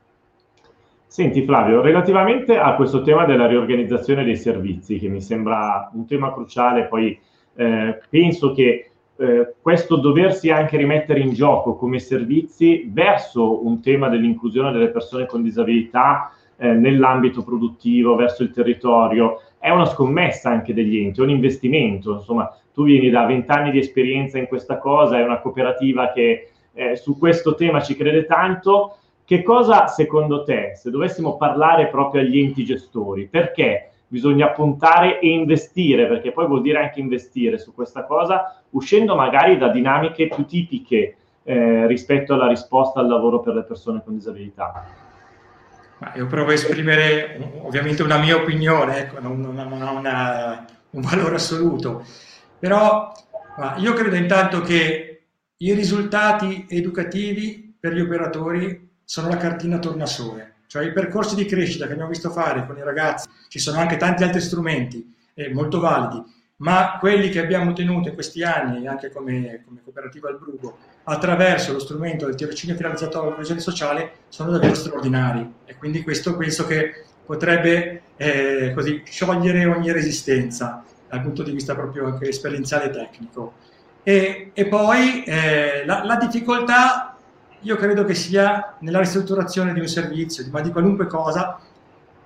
[1.10, 6.34] Senti Flavio, relativamente a questo tema della riorganizzazione dei servizi, che mi sembra un tema
[6.34, 7.18] cruciale, poi
[7.56, 14.10] eh, penso che eh, questo doversi anche rimettere in gioco come servizi verso un tema
[14.10, 20.74] dell'inclusione delle persone con disabilità eh, nell'ambito produttivo, verso il territorio, è una scommessa anche
[20.74, 22.16] degli enti, è un investimento.
[22.16, 26.96] Insomma, tu vieni da vent'anni di esperienza in questa cosa, è una cooperativa che eh,
[26.98, 28.98] su questo tema ci crede tanto
[29.28, 35.28] che cosa secondo te, se dovessimo parlare proprio agli enti gestori, perché bisogna puntare e
[35.28, 40.46] investire, perché poi vuol dire anche investire su questa cosa, uscendo magari da dinamiche più
[40.46, 44.86] tipiche eh, rispetto alla risposta al lavoro per le persone con disabilità?
[46.16, 52.02] Io provo a esprimere ovviamente una mia opinione, ecco, non, ha un valore assoluto,
[52.58, 53.12] però
[53.80, 55.24] io credo intanto che
[55.58, 61.86] i risultati educativi per gli operatori sono la cartina tornasole, cioè i percorsi di crescita
[61.88, 65.80] che abbiamo visto fare con i ragazzi, ci sono anche tanti altri strumenti eh, molto
[65.80, 66.22] validi,
[66.58, 71.72] ma quelli che abbiamo ottenuto in questi anni, anche come, come cooperativa al Brugo, attraverso
[71.72, 75.54] lo strumento del tirocinio finalizzato alla coesione sociale, sono davvero straordinari.
[75.64, 81.76] E quindi questo penso che potrebbe eh, così, sciogliere ogni resistenza dal punto di vista
[81.76, 83.54] proprio anche esperienziale e tecnico.
[84.04, 87.17] E, e poi eh, la, la difficoltà
[87.68, 91.60] io credo che sia nella ristrutturazione di un servizio, ma di qualunque cosa,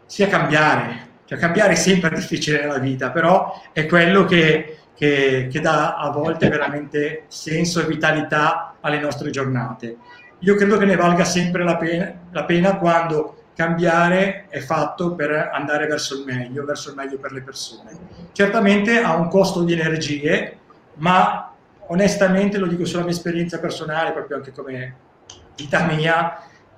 [0.05, 5.59] sia cambiare, cioè, cambiare è sempre difficile nella vita, però è quello che, che, che
[5.59, 9.97] dà a volte veramente senso e vitalità alle nostre giornate.
[10.39, 15.49] Io credo che ne valga sempre la pena, la pena quando cambiare è fatto per
[15.51, 17.89] andare verso il meglio, verso il meglio per le persone.
[18.31, 20.57] Certamente ha un costo di energie,
[20.95, 21.51] ma
[21.87, 24.95] onestamente lo dico sulla mia esperienza personale, proprio anche come
[25.61, 26.37] vita mia,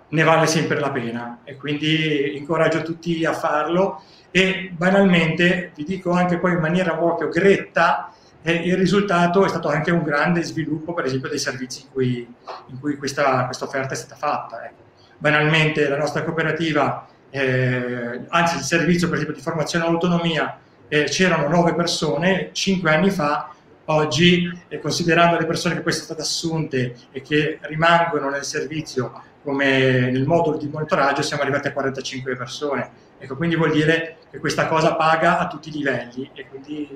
[0.09, 6.11] ne vale sempre la pena e quindi incoraggio tutti a farlo e banalmente vi dico
[6.11, 8.13] anche poi in maniera proprio gretta
[8.43, 12.35] eh, il risultato è stato anche un grande sviluppo per esempio dei servizi in cui,
[12.67, 14.65] in cui questa, questa, offerta è stata fatta.
[14.65, 14.81] Ecco.
[15.17, 20.57] Banalmente la nostra cooperativa, eh, anzi il servizio per esempio di formazione all'autonomia,
[20.89, 23.49] eh, c'erano nove persone, cinque anni fa
[23.85, 29.11] oggi, eh, considerando le persone che poi sono state assunte e che rimangono nel servizio
[29.43, 32.89] come nel modulo di monitoraggio, siamo arrivati a 45 persone.
[33.19, 36.89] Ecco, quindi vuol dire che questa cosa paga a tutti i livelli e quindi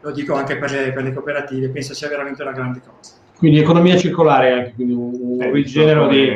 [0.00, 3.14] lo dico anche per le, per le cooperative, penso sia veramente una grande cosa.
[3.36, 6.28] Quindi economia circolare anche, quindi un, un eh, rigenero di,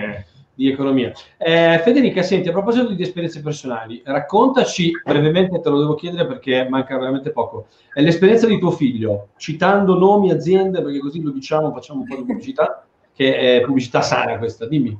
[0.54, 1.12] di, economia.
[1.36, 6.66] Eh, Federica, senti, a proposito di esperienze personali, raccontaci brevemente, te lo devo chiedere perché
[6.68, 11.72] manca veramente poco, è l'esperienza di tuo figlio, citando nomi, aziende, perché così lo diciamo,
[11.72, 12.84] facciamo un po' di pubblicità,
[13.14, 14.98] che è pubblicità sana questa, dimmi.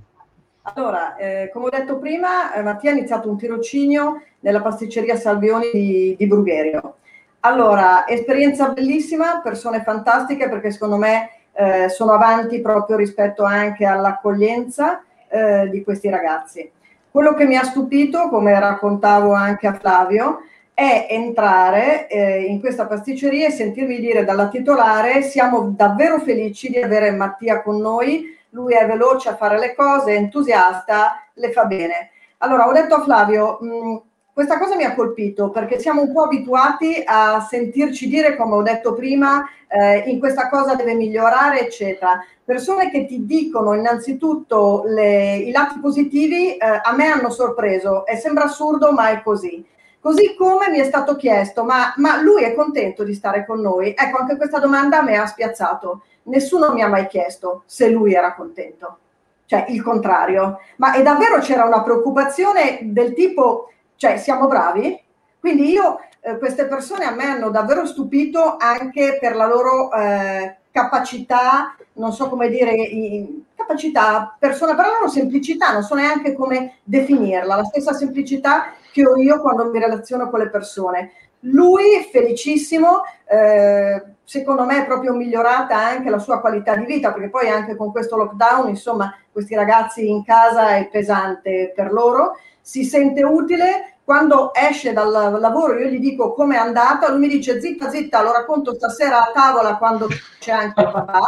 [0.66, 5.70] Allora, eh, come ho detto prima, eh, Mattia ha iniziato un tirocinio nella pasticceria Salvioni
[5.70, 6.96] di, di Brugherio.
[7.40, 15.04] Allora, esperienza bellissima, persone fantastiche perché secondo me eh, sono avanti proprio rispetto anche all'accoglienza
[15.34, 16.70] eh, di questi ragazzi.
[17.10, 22.86] Quello che mi ha stupito, come raccontavo anche a Flavio, è entrare eh, in questa
[22.86, 28.72] pasticceria e sentirmi dire dalla titolare siamo davvero felici di avere Mattia con noi lui
[28.72, 32.10] è veloce a fare le cose, è entusiasta, le fa bene.
[32.38, 33.96] Allora, ho detto a Flavio, mh, mm,
[34.34, 38.62] questa cosa mi ha colpito perché siamo un po' abituati a sentirci dire, come ho
[38.62, 42.22] detto prima, eh, in questa cosa deve migliorare, eccetera.
[42.44, 48.16] Persone che ti dicono innanzitutto le, i lati positivi eh, a me hanno sorpreso e
[48.16, 49.64] sembra assurdo, ma è così.
[50.00, 53.94] Così come mi è stato chiesto, ma, ma lui è contento di stare con noi?
[53.96, 58.34] Ecco, anche questa domanda mi ha spiazzato nessuno mi ha mai chiesto se lui era
[58.34, 58.98] contento,
[59.46, 65.00] cioè il contrario, ma è davvero c'era una preoccupazione del tipo, cioè siamo bravi?
[65.40, 70.56] Quindi io, eh, queste persone a me hanno davvero stupito anche per la loro eh,
[70.70, 76.34] capacità, non so come dire, i, capacità, persona, per la loro semplicità, non so neanche
[76.34, 81.12] come definirla, la stessa semplicità che ho io quando mi relaziono con le persone.
[81.40, 87.28] Lui felicissimo, eh, secondo me è proprio migliorata anche la sua qualità di vita, perché
[87.28, 92.36] poi anche con questo lockdown, insomma, questi ragazzi in casa è pesante per loro,
[92.66, 97.28] si sente utile, quando esce dal lavoro io gli dico come è andata, lui mi
[97.28, 100.08] dice zitta zitta, lo racconto stasera a tavola quando
[100.38, 101.20] c'è anche il papà,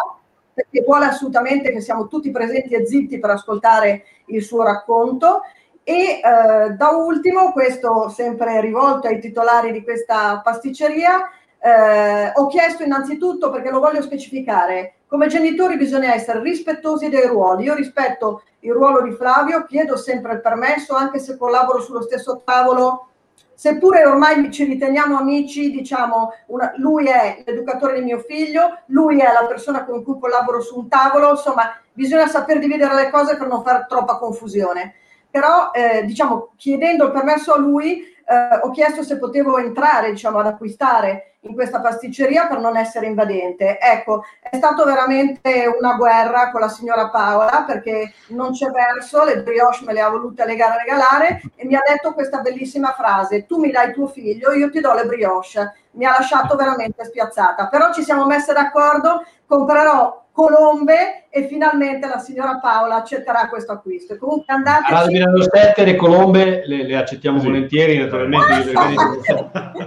[0.55, 5.43] perché vuole assolutamente che siamo tutti presenti e zitti per ascoltare il suo racconto.
[5.85, 12.83] E eh, da ultimo, questo sempre rivolto ai titolari di questa pasticceria, eh, ho chiesto
[12.83, 17.65] innanzitutto, perché lo voglio specificare, come genitori bisogna essere rispettosi dei ruoli.
[17.65, 22.43] Io rispetto il ruolo di Flavio, chiedo sempre il permesso, anche se collaboro sullo stesso
[22.45, 23.11] tavolo,
[23.55, 29.33] seppure ormai ci riteniamo amici, diciamo, una, lui è l'educatore di mio figlio, lui è
[29.33, 33.47] la persona con cui collaboro su un tavolo, insomma, bisogna saper dividere le cose per
[33.47, 34.95] non fare troppa confusione.
[35.31, 40.41] Però, eh, diciamo, chiedendo il permesso a lui, eh, ho chiesto se potevo entrare, diciamo,
[40.41, 43.79] ad acquistare in questa pasticceria per non essere invadente.
[43.79, 49.43] Ecco, è stato veramente una guerra con la signora Paola perché non c'è verso, le
[49.43, 53.71] brioche me le ha volute regalare e mi ha detto questa bellissima frase, tu mi
[53.71, 55.75] dai tuo figlio, io ti do le brioche.
[55.93, 62.19] Mi ha lasciato veramente spiazzata, però ci siamo messe d'accordo, comprerò colombe e finalmente la
[62.19, 64.13] signora Paola accetterà questo acquisto.
[64.13, 64.93] E comunque andate.
[64.93, 67.47] Allora, Milano Sette, le colombe le, le accettiamo sì.
[67.47, 68.71] volentieri, naturalmente,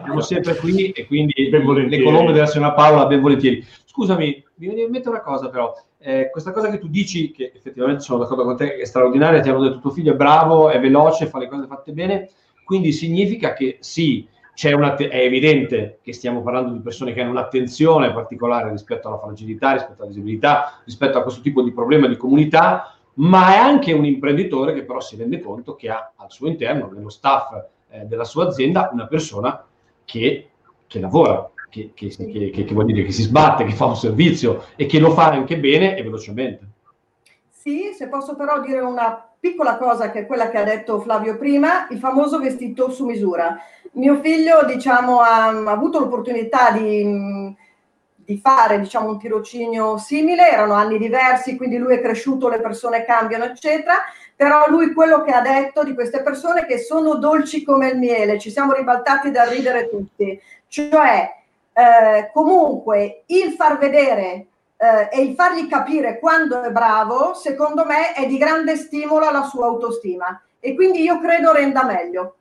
[0.03, 3.63] siamo sempre qui e quindi le colombe della signora Paola ben volentieri.
[3.85, 5.71] Scusami, mi viene in mente una cosa però.
[6.01, 9.49] Eh, questa cosa che tu dici, che effettivamente sono d'accordo con te, è straordinaria, ti
[9.49, 12.29] hanno detto tuo figlio è bravo, è veloce, fa le cose fatte bene,
[12.63, 14.27] quindi significa che sì,
[14.67, 19.73] una, è evidente che stiamo parlando di persone che hanno un'attenzione particolare rispetto alla fragilità,
[19.73, 24.05] rispetto alla disabilità, rispetto a questo tipo di problema di comunità, ma è anche un
[24.05, 27.53] imprenditore che però si rende conto che ha al suo interno, nello staff
[27.89, 29.65] eh, della sua azienda, una persona
[30.05, 30.49] che,
[30.87, 34.65] che lavora, che, che, che, che, vuol dire che si sbatte, che fa un servizio
[34.75, 36.67] e che lo fa anche bene e velocemente.
[37.49, 41.37] Sì, se posso però dire una piccola cosa che è quella che ha detto Flavio
[41.37, 43.57] prima, il famoso vestito su misura.
[43.93, 47.55] Mio figlio, diciamo, ha, ha avuto l'opportunità di,
[48.15, 53.03] di fare, diciamo, un tirocinio simile, erano anni diversi, quindi lui è cresciuto, le persone
[53.03, 53.95] cambiano, eccetera,
[54.35, 58.39] però lui quello che ha detto di queste persone che sono dolci come il miele,
[58.39, 61.29] ci siamo ribaltati da ridere tutti, cioè
[61.73, 68.13] eh, comunque il far vedere eh, e il fargli capire quando è bravo, secondo me
[68.13, 72.35] è di grande stimolo alla sua autostima e quindi io credo renda meglio.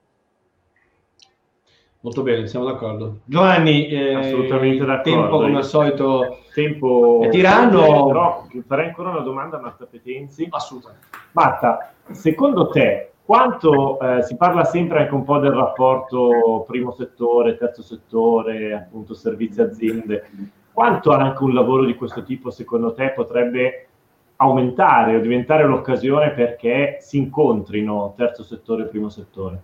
[2.01, 3.19] Molto bene, siamo d'accordo.
[3.25, 5.11] Giovanni, eh, assolutamente d'accordo.
[5.11, 8.07] Tempo come al solito tempo è tiranno.
[8.07, 10.47] Però farei ancora una domanda a Marta Petenzi.
[10.49, 11.07] Assolutamente.
[11.33, 17.59] Marta, secondo te quanto eh, si parla sempre anche un po' del rapporto primo settore,
[17.59, 20.31] terzo settore, appunto servizi aziende,
[20.73, 23.89] quanto anche un lavoro di questo tipo secondo te potrebbe
[24.37, 29.63] aumentare o diventare l'occasione perché si incontrino terzo settore e primo settore?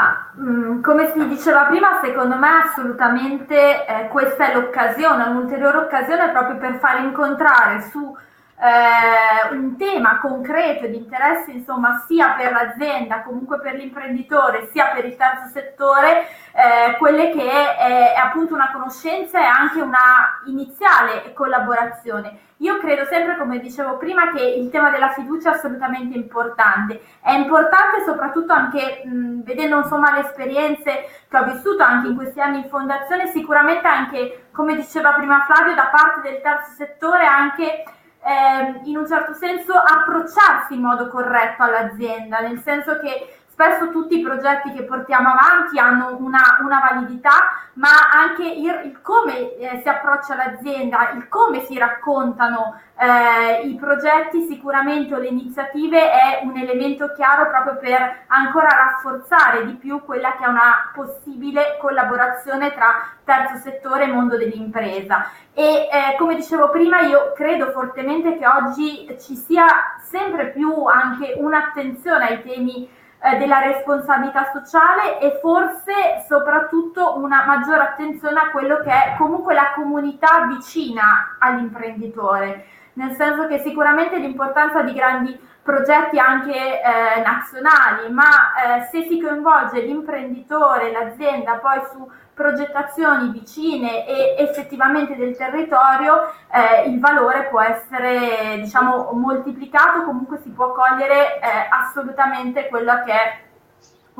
[0.00, 5.76] Ma mh, mm, come si diceva prima, secondo me assolutamente eh, questa è l'occasione, un'ulteriore
[5.76, 8.16] occasione proprio per far incontrare su
[8.60, 15.06] eh, un tema concreto di interesse insomma sia per l'azienda, comunque per l'imprenditore, sia per
[15.06, 21.32] il terzo settore, eh, quelle che è, è, appunto una conoscenza e anche una iniziale
[21.32, 22.48] collaborazione.
[22.58, 27.00] Io credo sempre, come dicevo prima, che il tema della fiducia è assolutamente importante.
[27.22, 32.38] È importante soprattutto anche mh, vedendo insomma le esperienze che ho vissuto anche in questi
[32.38, 37.84] anni in fondazione, sicuramente anche, come diceva prima Flavio, da parte del terzo settore anche
[38.22, 44.18] eh, in un certo senso approcciarsi in modo corretto all'azienda, nel senso che spesso tutti
[44.18, 49.80] i progetti che portiamo avanti hanno una, una validità, ma anche il, il come eh,
[49.82, 56.40] si approccia l'azienda, il come si raccontano eh, i progetti sicuramente o le iniziative è
[56.42, 62.72] un elemento chiaro proprio per ancora rafforzare di più quella che è una possibile collaborazione
[62.72, 65.30] tra terzo settore e mondo dell'impresa.
[65.52, 69.66] E eh, come dicevo prima, io credo fortemente che oggi ci sia
[70.00, 77.82] sempre più anche un'attenzione ai temi eh, della responsabilità sociale e forse soprattutto una maggiore
[77.82, 84.82] attenzione a quello che è comunque la comunità vicina all'imprenditore, nel senso che sicuramente l'importanza
[84.82, 92.10] di grandi progetti anche eh, nazionali, ma eh, se si coinvolge l'imprenditore, l'azienda poi su
[92.40, 100.48] progettazioni vicine e effettivamente del territorio, eh, il valore può essere diciamo, moltiplicato, comunque si
[100.48, 103.38] può cogliere eh, assolutamente quello che è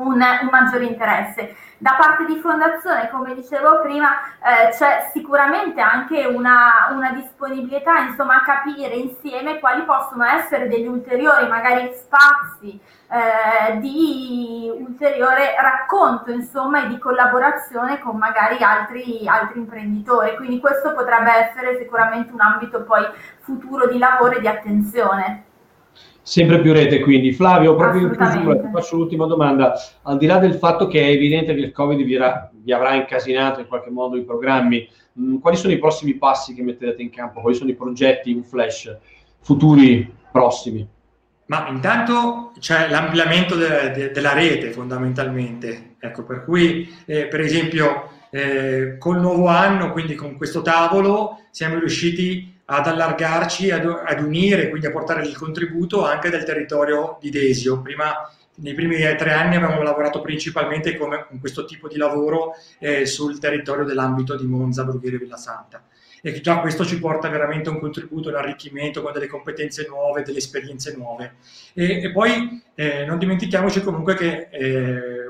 [0.01, 1.55] un, un maggiore interesse.
[1.77, 8.35] Da parte di fondazione, come dicevo prima, eh, c'è sicuramente anche una, una, disponibilità insomma,
[8.35, 12.79] a capire insieme quali possono essere degli ulteriori magari spazi
[13.09, 20.35] eh, di ulteriore racconto insomma, e di collaborazione con magari altri, altri imprenditori.
[20.35, 23.07] Quindi questo potrebbe essere sicuramente un ambito poi
[23.39, 25.45] futuro di lavoro e di attenzione.
[26.23, 27.31] Sempre più rete quindi.
[27.33, 29.73] Flavio, proprio in chiusura ti faccio l'ultima domanda.
[30.03, 32.93] Al di là del fatto che è evidente che il Covid vi, era, vi avrà
[32.93, 37.01] incasinato in qualche modo i programmi, mh, mm, quali sono i prossimi passi che metterete
[37.01, 37.41] in campo?
[37.41, 38.95] Quali sono i progetti in flash
[39.41, 40.87] futuri prossimi?
[41.47, 48.09] Ma intanto c'è l'ampliamento de- de- della rete fondamentalmente, ecco, per cui eh, per esempio
[48.29, 54.69] eh, col nuovo anno, quindi con questo tavolo, siamo riusciti ad allargarci, ad, ad, unire,
[54.69, 57.81] quindi a portare il contributo anche del territorio di Desio.
[57.81, 58.13] Prima
[58.55, 63.39] nei primi tre anni avevamo lavorato principalmente come, con questo tipo di lavoro eh, sul
[63.39, 65.83] territorio dell'ambito di Monza, Brugherio e Villa Santa
[66.23, 70.37] e già questo ci porta veramente un contributo, un arricchimento con delle competenze nuove, delle
[70.37, 71.37] esperienze nuove.
[71.73, 75.27] E, e poi eh, non dimentichiamoci comunque che eh,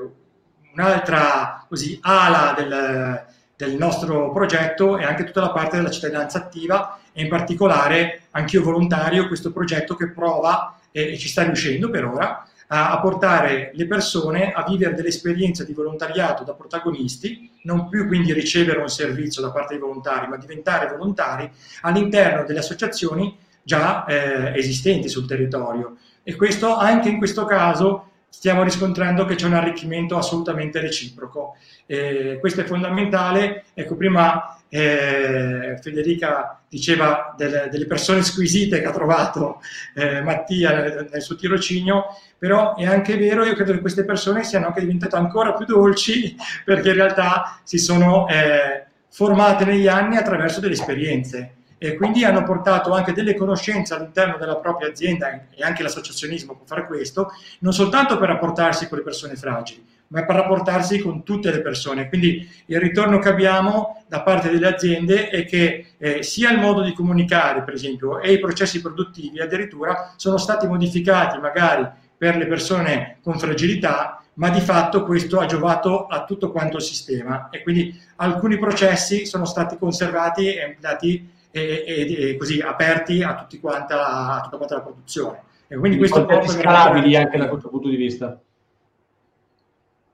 [0.74, 3.26] un'altra così, ala del,
[3.56, 8.62] del nostro progetto è anche tutta la parte della cittadinanza attiva e in particolare anch'io
[8.62, 14.52] volontario questo progetto che prova e ci sta riuscendo per ora a, portare le persone
[14.52, 19.50] a vivere delle esperienze di volontariato da protagonisti, non più quindi ricevere un servizio da
[19.50, 21.50] parte dei volontari, ma diventare volontari
[21.82, 25.96] all'interno delle associazioni già eh, esistenti sul territorio.
[26.22, 31.56] E questo anche in questo caso stiamo riscontrando che c'è un arricchimento assolutamente reciproco.
[31.84, 33.64] Eh, questo è fondamentale.
[33.74, 39.60] Ecco, prima eh, Federica diceva delle, delle, persone squisite che ha trovato
[39.94, 42.06] eh, Mattia nel, suo tirocinio,
[42.38, 46.34] però è anche vero, io credo che queste persone siano anche diventate ancora più dolci
[46.64, 51.56] perché in realtà si sono eh, formate negli anni attraverso delle esperienze.
[51.76, 56.64] E quindi hanno portato anche delle conoscenze all'interno della propria azienda e anche l'associazionismo può
[56.64, 61.50] fare questo, non soltanto per rapportarsi con le persone fragili, ma per rapportarsi con tutte
[61.50, 62.08] le persone.
[62.08, 66.82] Quindi il ritorno che abbiamo da parte delle aziende è che eh, sia il modo
[66.82, 72.46] di comunicare, per esempio, e i processi produttivi addirittura sono stati modificati magari per le
[72.46, 77.62] persone con fragilità, ma di fatto questo ha giovato a tutto quanto il sistema e
[77.62, 83.58] quindi alcuni processi sono stati conservati e ampliati e, e, e così aperti a, tutti
[83.58, 85.40] quanta, a tutta quanta la produzione.
[85.66, 88.38] E quindi questo è scalabili anche da questo punto di vista.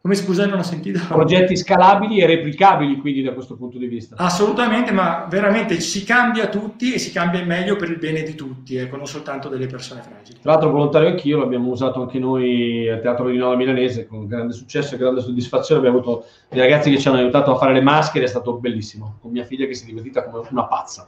[0.08, 1.00] Come scusa, non ho sentito?
[1.06, 4.16] Progetti scalabili e replicabili quindi da questo punto di vista.
[4.16, 8.34] Assolutamente, ma veramente si cambia tutti e si cambia in meglio per il bene di
[8.34, 10.38] tutti, ecco, non soltanto delle persone fragili.
[10.40, 14.54] Tra l'altro volontario anch'io, l'abbiamo usato anche noi al Teatro di Nova Milanese con grande
[14.54, 15.86] successo e grande soddisfazione.
[15.86, 19.18] Abbiamo avuto dei ragazzi che ci hanno aiutato a fare le maschere, è stato bellissimo,
[19.20, 21.04] con mia figlia che si è divertita come una pazza.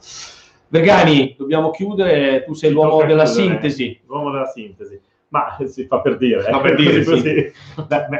[0.67, 3.47] Vergani, dobbiamo chiudere, tu sei l'uomo della chiudere.
[3.47, 3.99] sintesi.
[4.05, 4.99] L'uomo della sintesi
[5.31, 6.61] ma si fa per dire, eh?
[6.61, 7.51] per dire così, sì.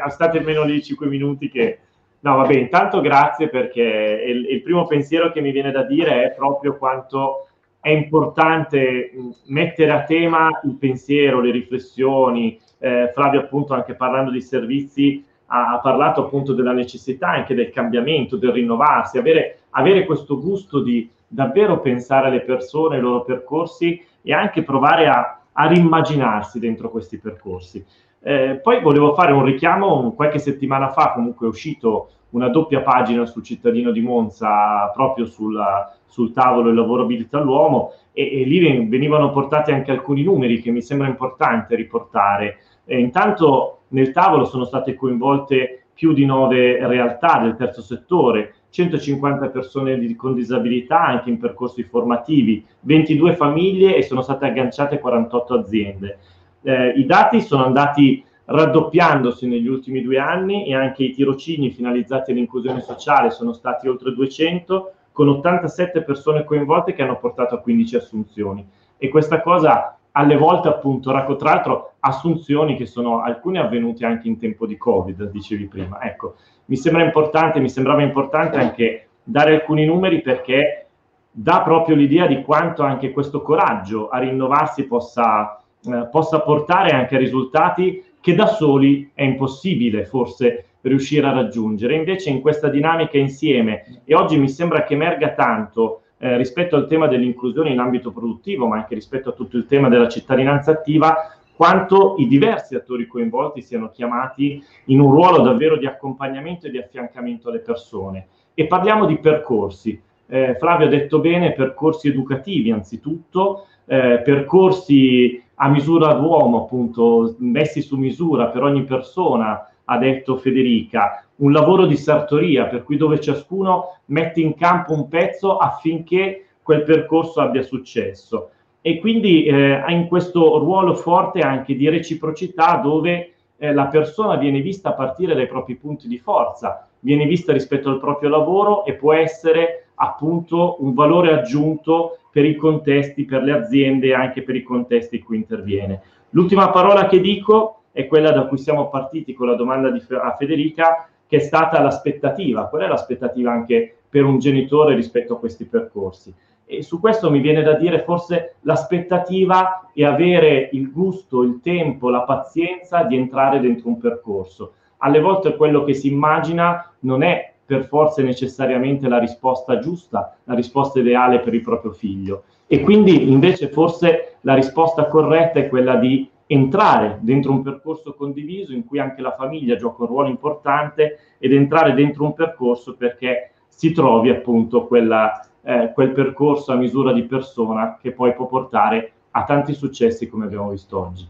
[0.10, 1.80] state almeno lì 5 minuti che...
[2.24, 3.82] No, vabbè, intanto grazie perché
[4.28, 7.48] il, il, primo pensiero che mi viene da dire è proprio quanto
[7.80, 9.12] è importante
[9.46, 12.60] mettere a tema il pensiero, le riflessioni.
[12.78, 17.72] Eh, Flavio appunto anche parlando di servizi ha, ha, parlato appunto della necessità anche del
[17.72, 24.00] cambiamento, del rinnovarsi, avere, avere questo gusto di davvero pensare alle persone, ai loro percorsi
[24.22, 27.84] e anche provare a a rimmaginarsi dentro questi percorsi.
[28.24, 33.26] Eh, poi volevo fare un richiamo, qualche settimana fa comunque è uscito una doppia pagina
[33.26, 38.88] sul cittadino di Monza proprio sulla, sul tavolo il lavoro abilita all'uomo e, e, lì
[38.88, 42.60] venivano portati anche alcuni numeri che mi sembra importante riportare.
[42.86, 49.50] Eh, intanto nel tavolo sono state coinvolte più di nove realtà del terzo settore, 150
[49.50, 56.18] persone con disabilità anche in percorsi formativi, 22 famiglie e sono state agganciate 48 aziende.
[56.64, 62.32] Eh, I dati sono andati raddoppiandosi negli ultimi due anni e anche i tirocini finalizzati
[62.32, 67.96] all'inclusione sociale sono stati oltre 200 con 87 persone coinvolte che hanno portato a 15
[67.98, 68.68] assunzioni.
[68.98, 74.38] E questa cosa alle volte appunto, tra l'altro assunzioni che sono alcune avvenute anche in
[74.38, 76.02] tempo di Covid, dicevi prima.
[76.02, 76.36] Ecco,
[76.66, 80.88] mi sembra importante, mi sembrava importante anche dare alcuni numeri perché
[81.32, 87.16] dà proprio l'idea di quanto anche questo coraggio a rinnovarsi possa, eh, possa portare anche
[87.16, 91.96] a risultati che da soli è impossibile forse riuscire a raggiungere.
[91.96, 96.88] Invece in questa dinamica insieme, e oggi mi sembra che emerga tanto eh, rispetto al
[96.88, 101.36] tema dell'inclusione in ambito produttivo, ma anche rispetto a tutto il tema della cittadinanza attiva,
[101.62, 106.80] quanto i diversi attori coinvolti siano chiamati in un ruolo davvero di accompagnamento e di
[106.80, 108.30] affiancamento alle persone.
[108.56, 110.02] E parliamo di percorsi.
[110.26, 117.84] Eh, Flavio ha detto bene, percorsi educativi anzitutto, eh, percorsi a misura d'uomo, appunto, messi
[117.84, 123.20] su misura per ogni persona, ha detto Federica, un lavoro di sartoria, per cui dove
[123.20, 128.50] ciascuno mette in campo un pezzo affinché quel percorso abbia successo.
[128.82, 134.62] E quindi eh, in questo ruolo forte anche di reciprocità dove eh, la persona viene
[134.62, 138.94] vista a partire dai propri punti di forza, viene vista rispetto al proprio lavoro e
[138.94, 144.56] può essere appunto un valore aggiunto per i contesti, per le aziende e anche per
[144.56, 146.02] i contesti in cui interviene.
[146.32, 150.36] L'ultima parola che dico è quella da cui siamo partiti con la domanda di, a
[150.36, 152.68] Federica, che è stata l'aspettativa.
[152.68, 156.34] Qual è l'aspettativa anche per un genitore rispetto a questi percorsi?
[156.66, 162.10] E su questo mi viene da dire forse l'aspettativa è avere il gusto, il tempo,
[162.10, 164.74] la pazienza di entrare dentro un percorso.
[164.98, 170.56] Alle volte quello che si immagina non è per forza necessariamente la risposta giusta, la
[170.56, 172.44] risposta ideale per il proprio figlio.
[172.68, 178.74] E quindi invece forse la risposta corretta è quella di entrare dentro un percorso condiviso
[178.74, 183.52] in cui anche la famiglia gioca un ruolo importante ed entrare dentro un percorso perché
[183.70, 189.12] si trovi appunto quella, eh, quel percorso a misura di persona che poi può portare
[189.32, 191.28] a tanti successi come abbiamo visto oggi.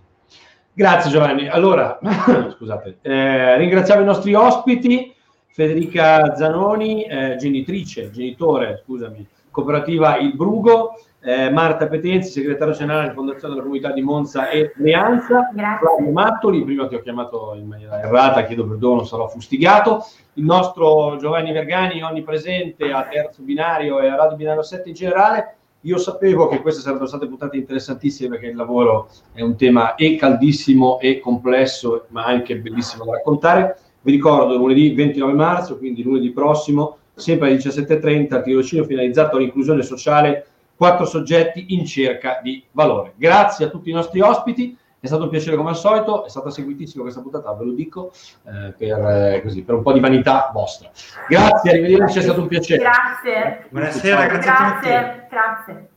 [0.73, 1.47] Grazie Giovanni.
[1.47, 1.99] Allora,
[2.55, 5.13] scusate, eh, ringraziamo i nostri ospiti,
[5.47, 13.13] Federica Zanoni, eh, genitrice, genitore, scusami, cooperativa Il Brugo, eh, Marta Petenzi, segretario generale della
[13.13, 18.01] Fondazione della Comunità di Monza e Leanza, Flavio Mattoli, prima ti ho chiamato in maniera
[18.01, 20.03] errata, chiedo perdono, sarò fustigato,
[20.33, 25.55] il nostro Giovanni Vergani, onnipresente a Terzo Binario e a Radio Binario 7 in generale.
[25.81, 30.15] Io sapevo che queste sarebbero state puntate interessantissime perché il lavoro è un tema e
[30.15, 33.77] caldissimo e complesso, ma anche bellissimo da raccontare.
[34.01, 40.45] Vi ricordo lunedì 29 marzo, quindi lunedì prossimo, sempre alle 17.30, tirocinio finalizzato all'inclusione sociale
[40.81, 43.13] quattro soggetti in cerca di valore.
[43.15, 46.49] Grazie a tutti i nostri ospiti, è stato un piacere come al solito, è stata
[46.49, 48.11] seguitissima questa puntata, ve lo dico,
[48.47, 50.89] eh, per, eh, così, per, un po' di vanità vostra.
[51.27, 52.81] Grazie, arrivederci, è stato un piacere.
[52.81, 53.67] Grazie.
[53.69, 55.27] Buonasera, grazie, grazie a tutti.
[55.29, 55.90] Grazie.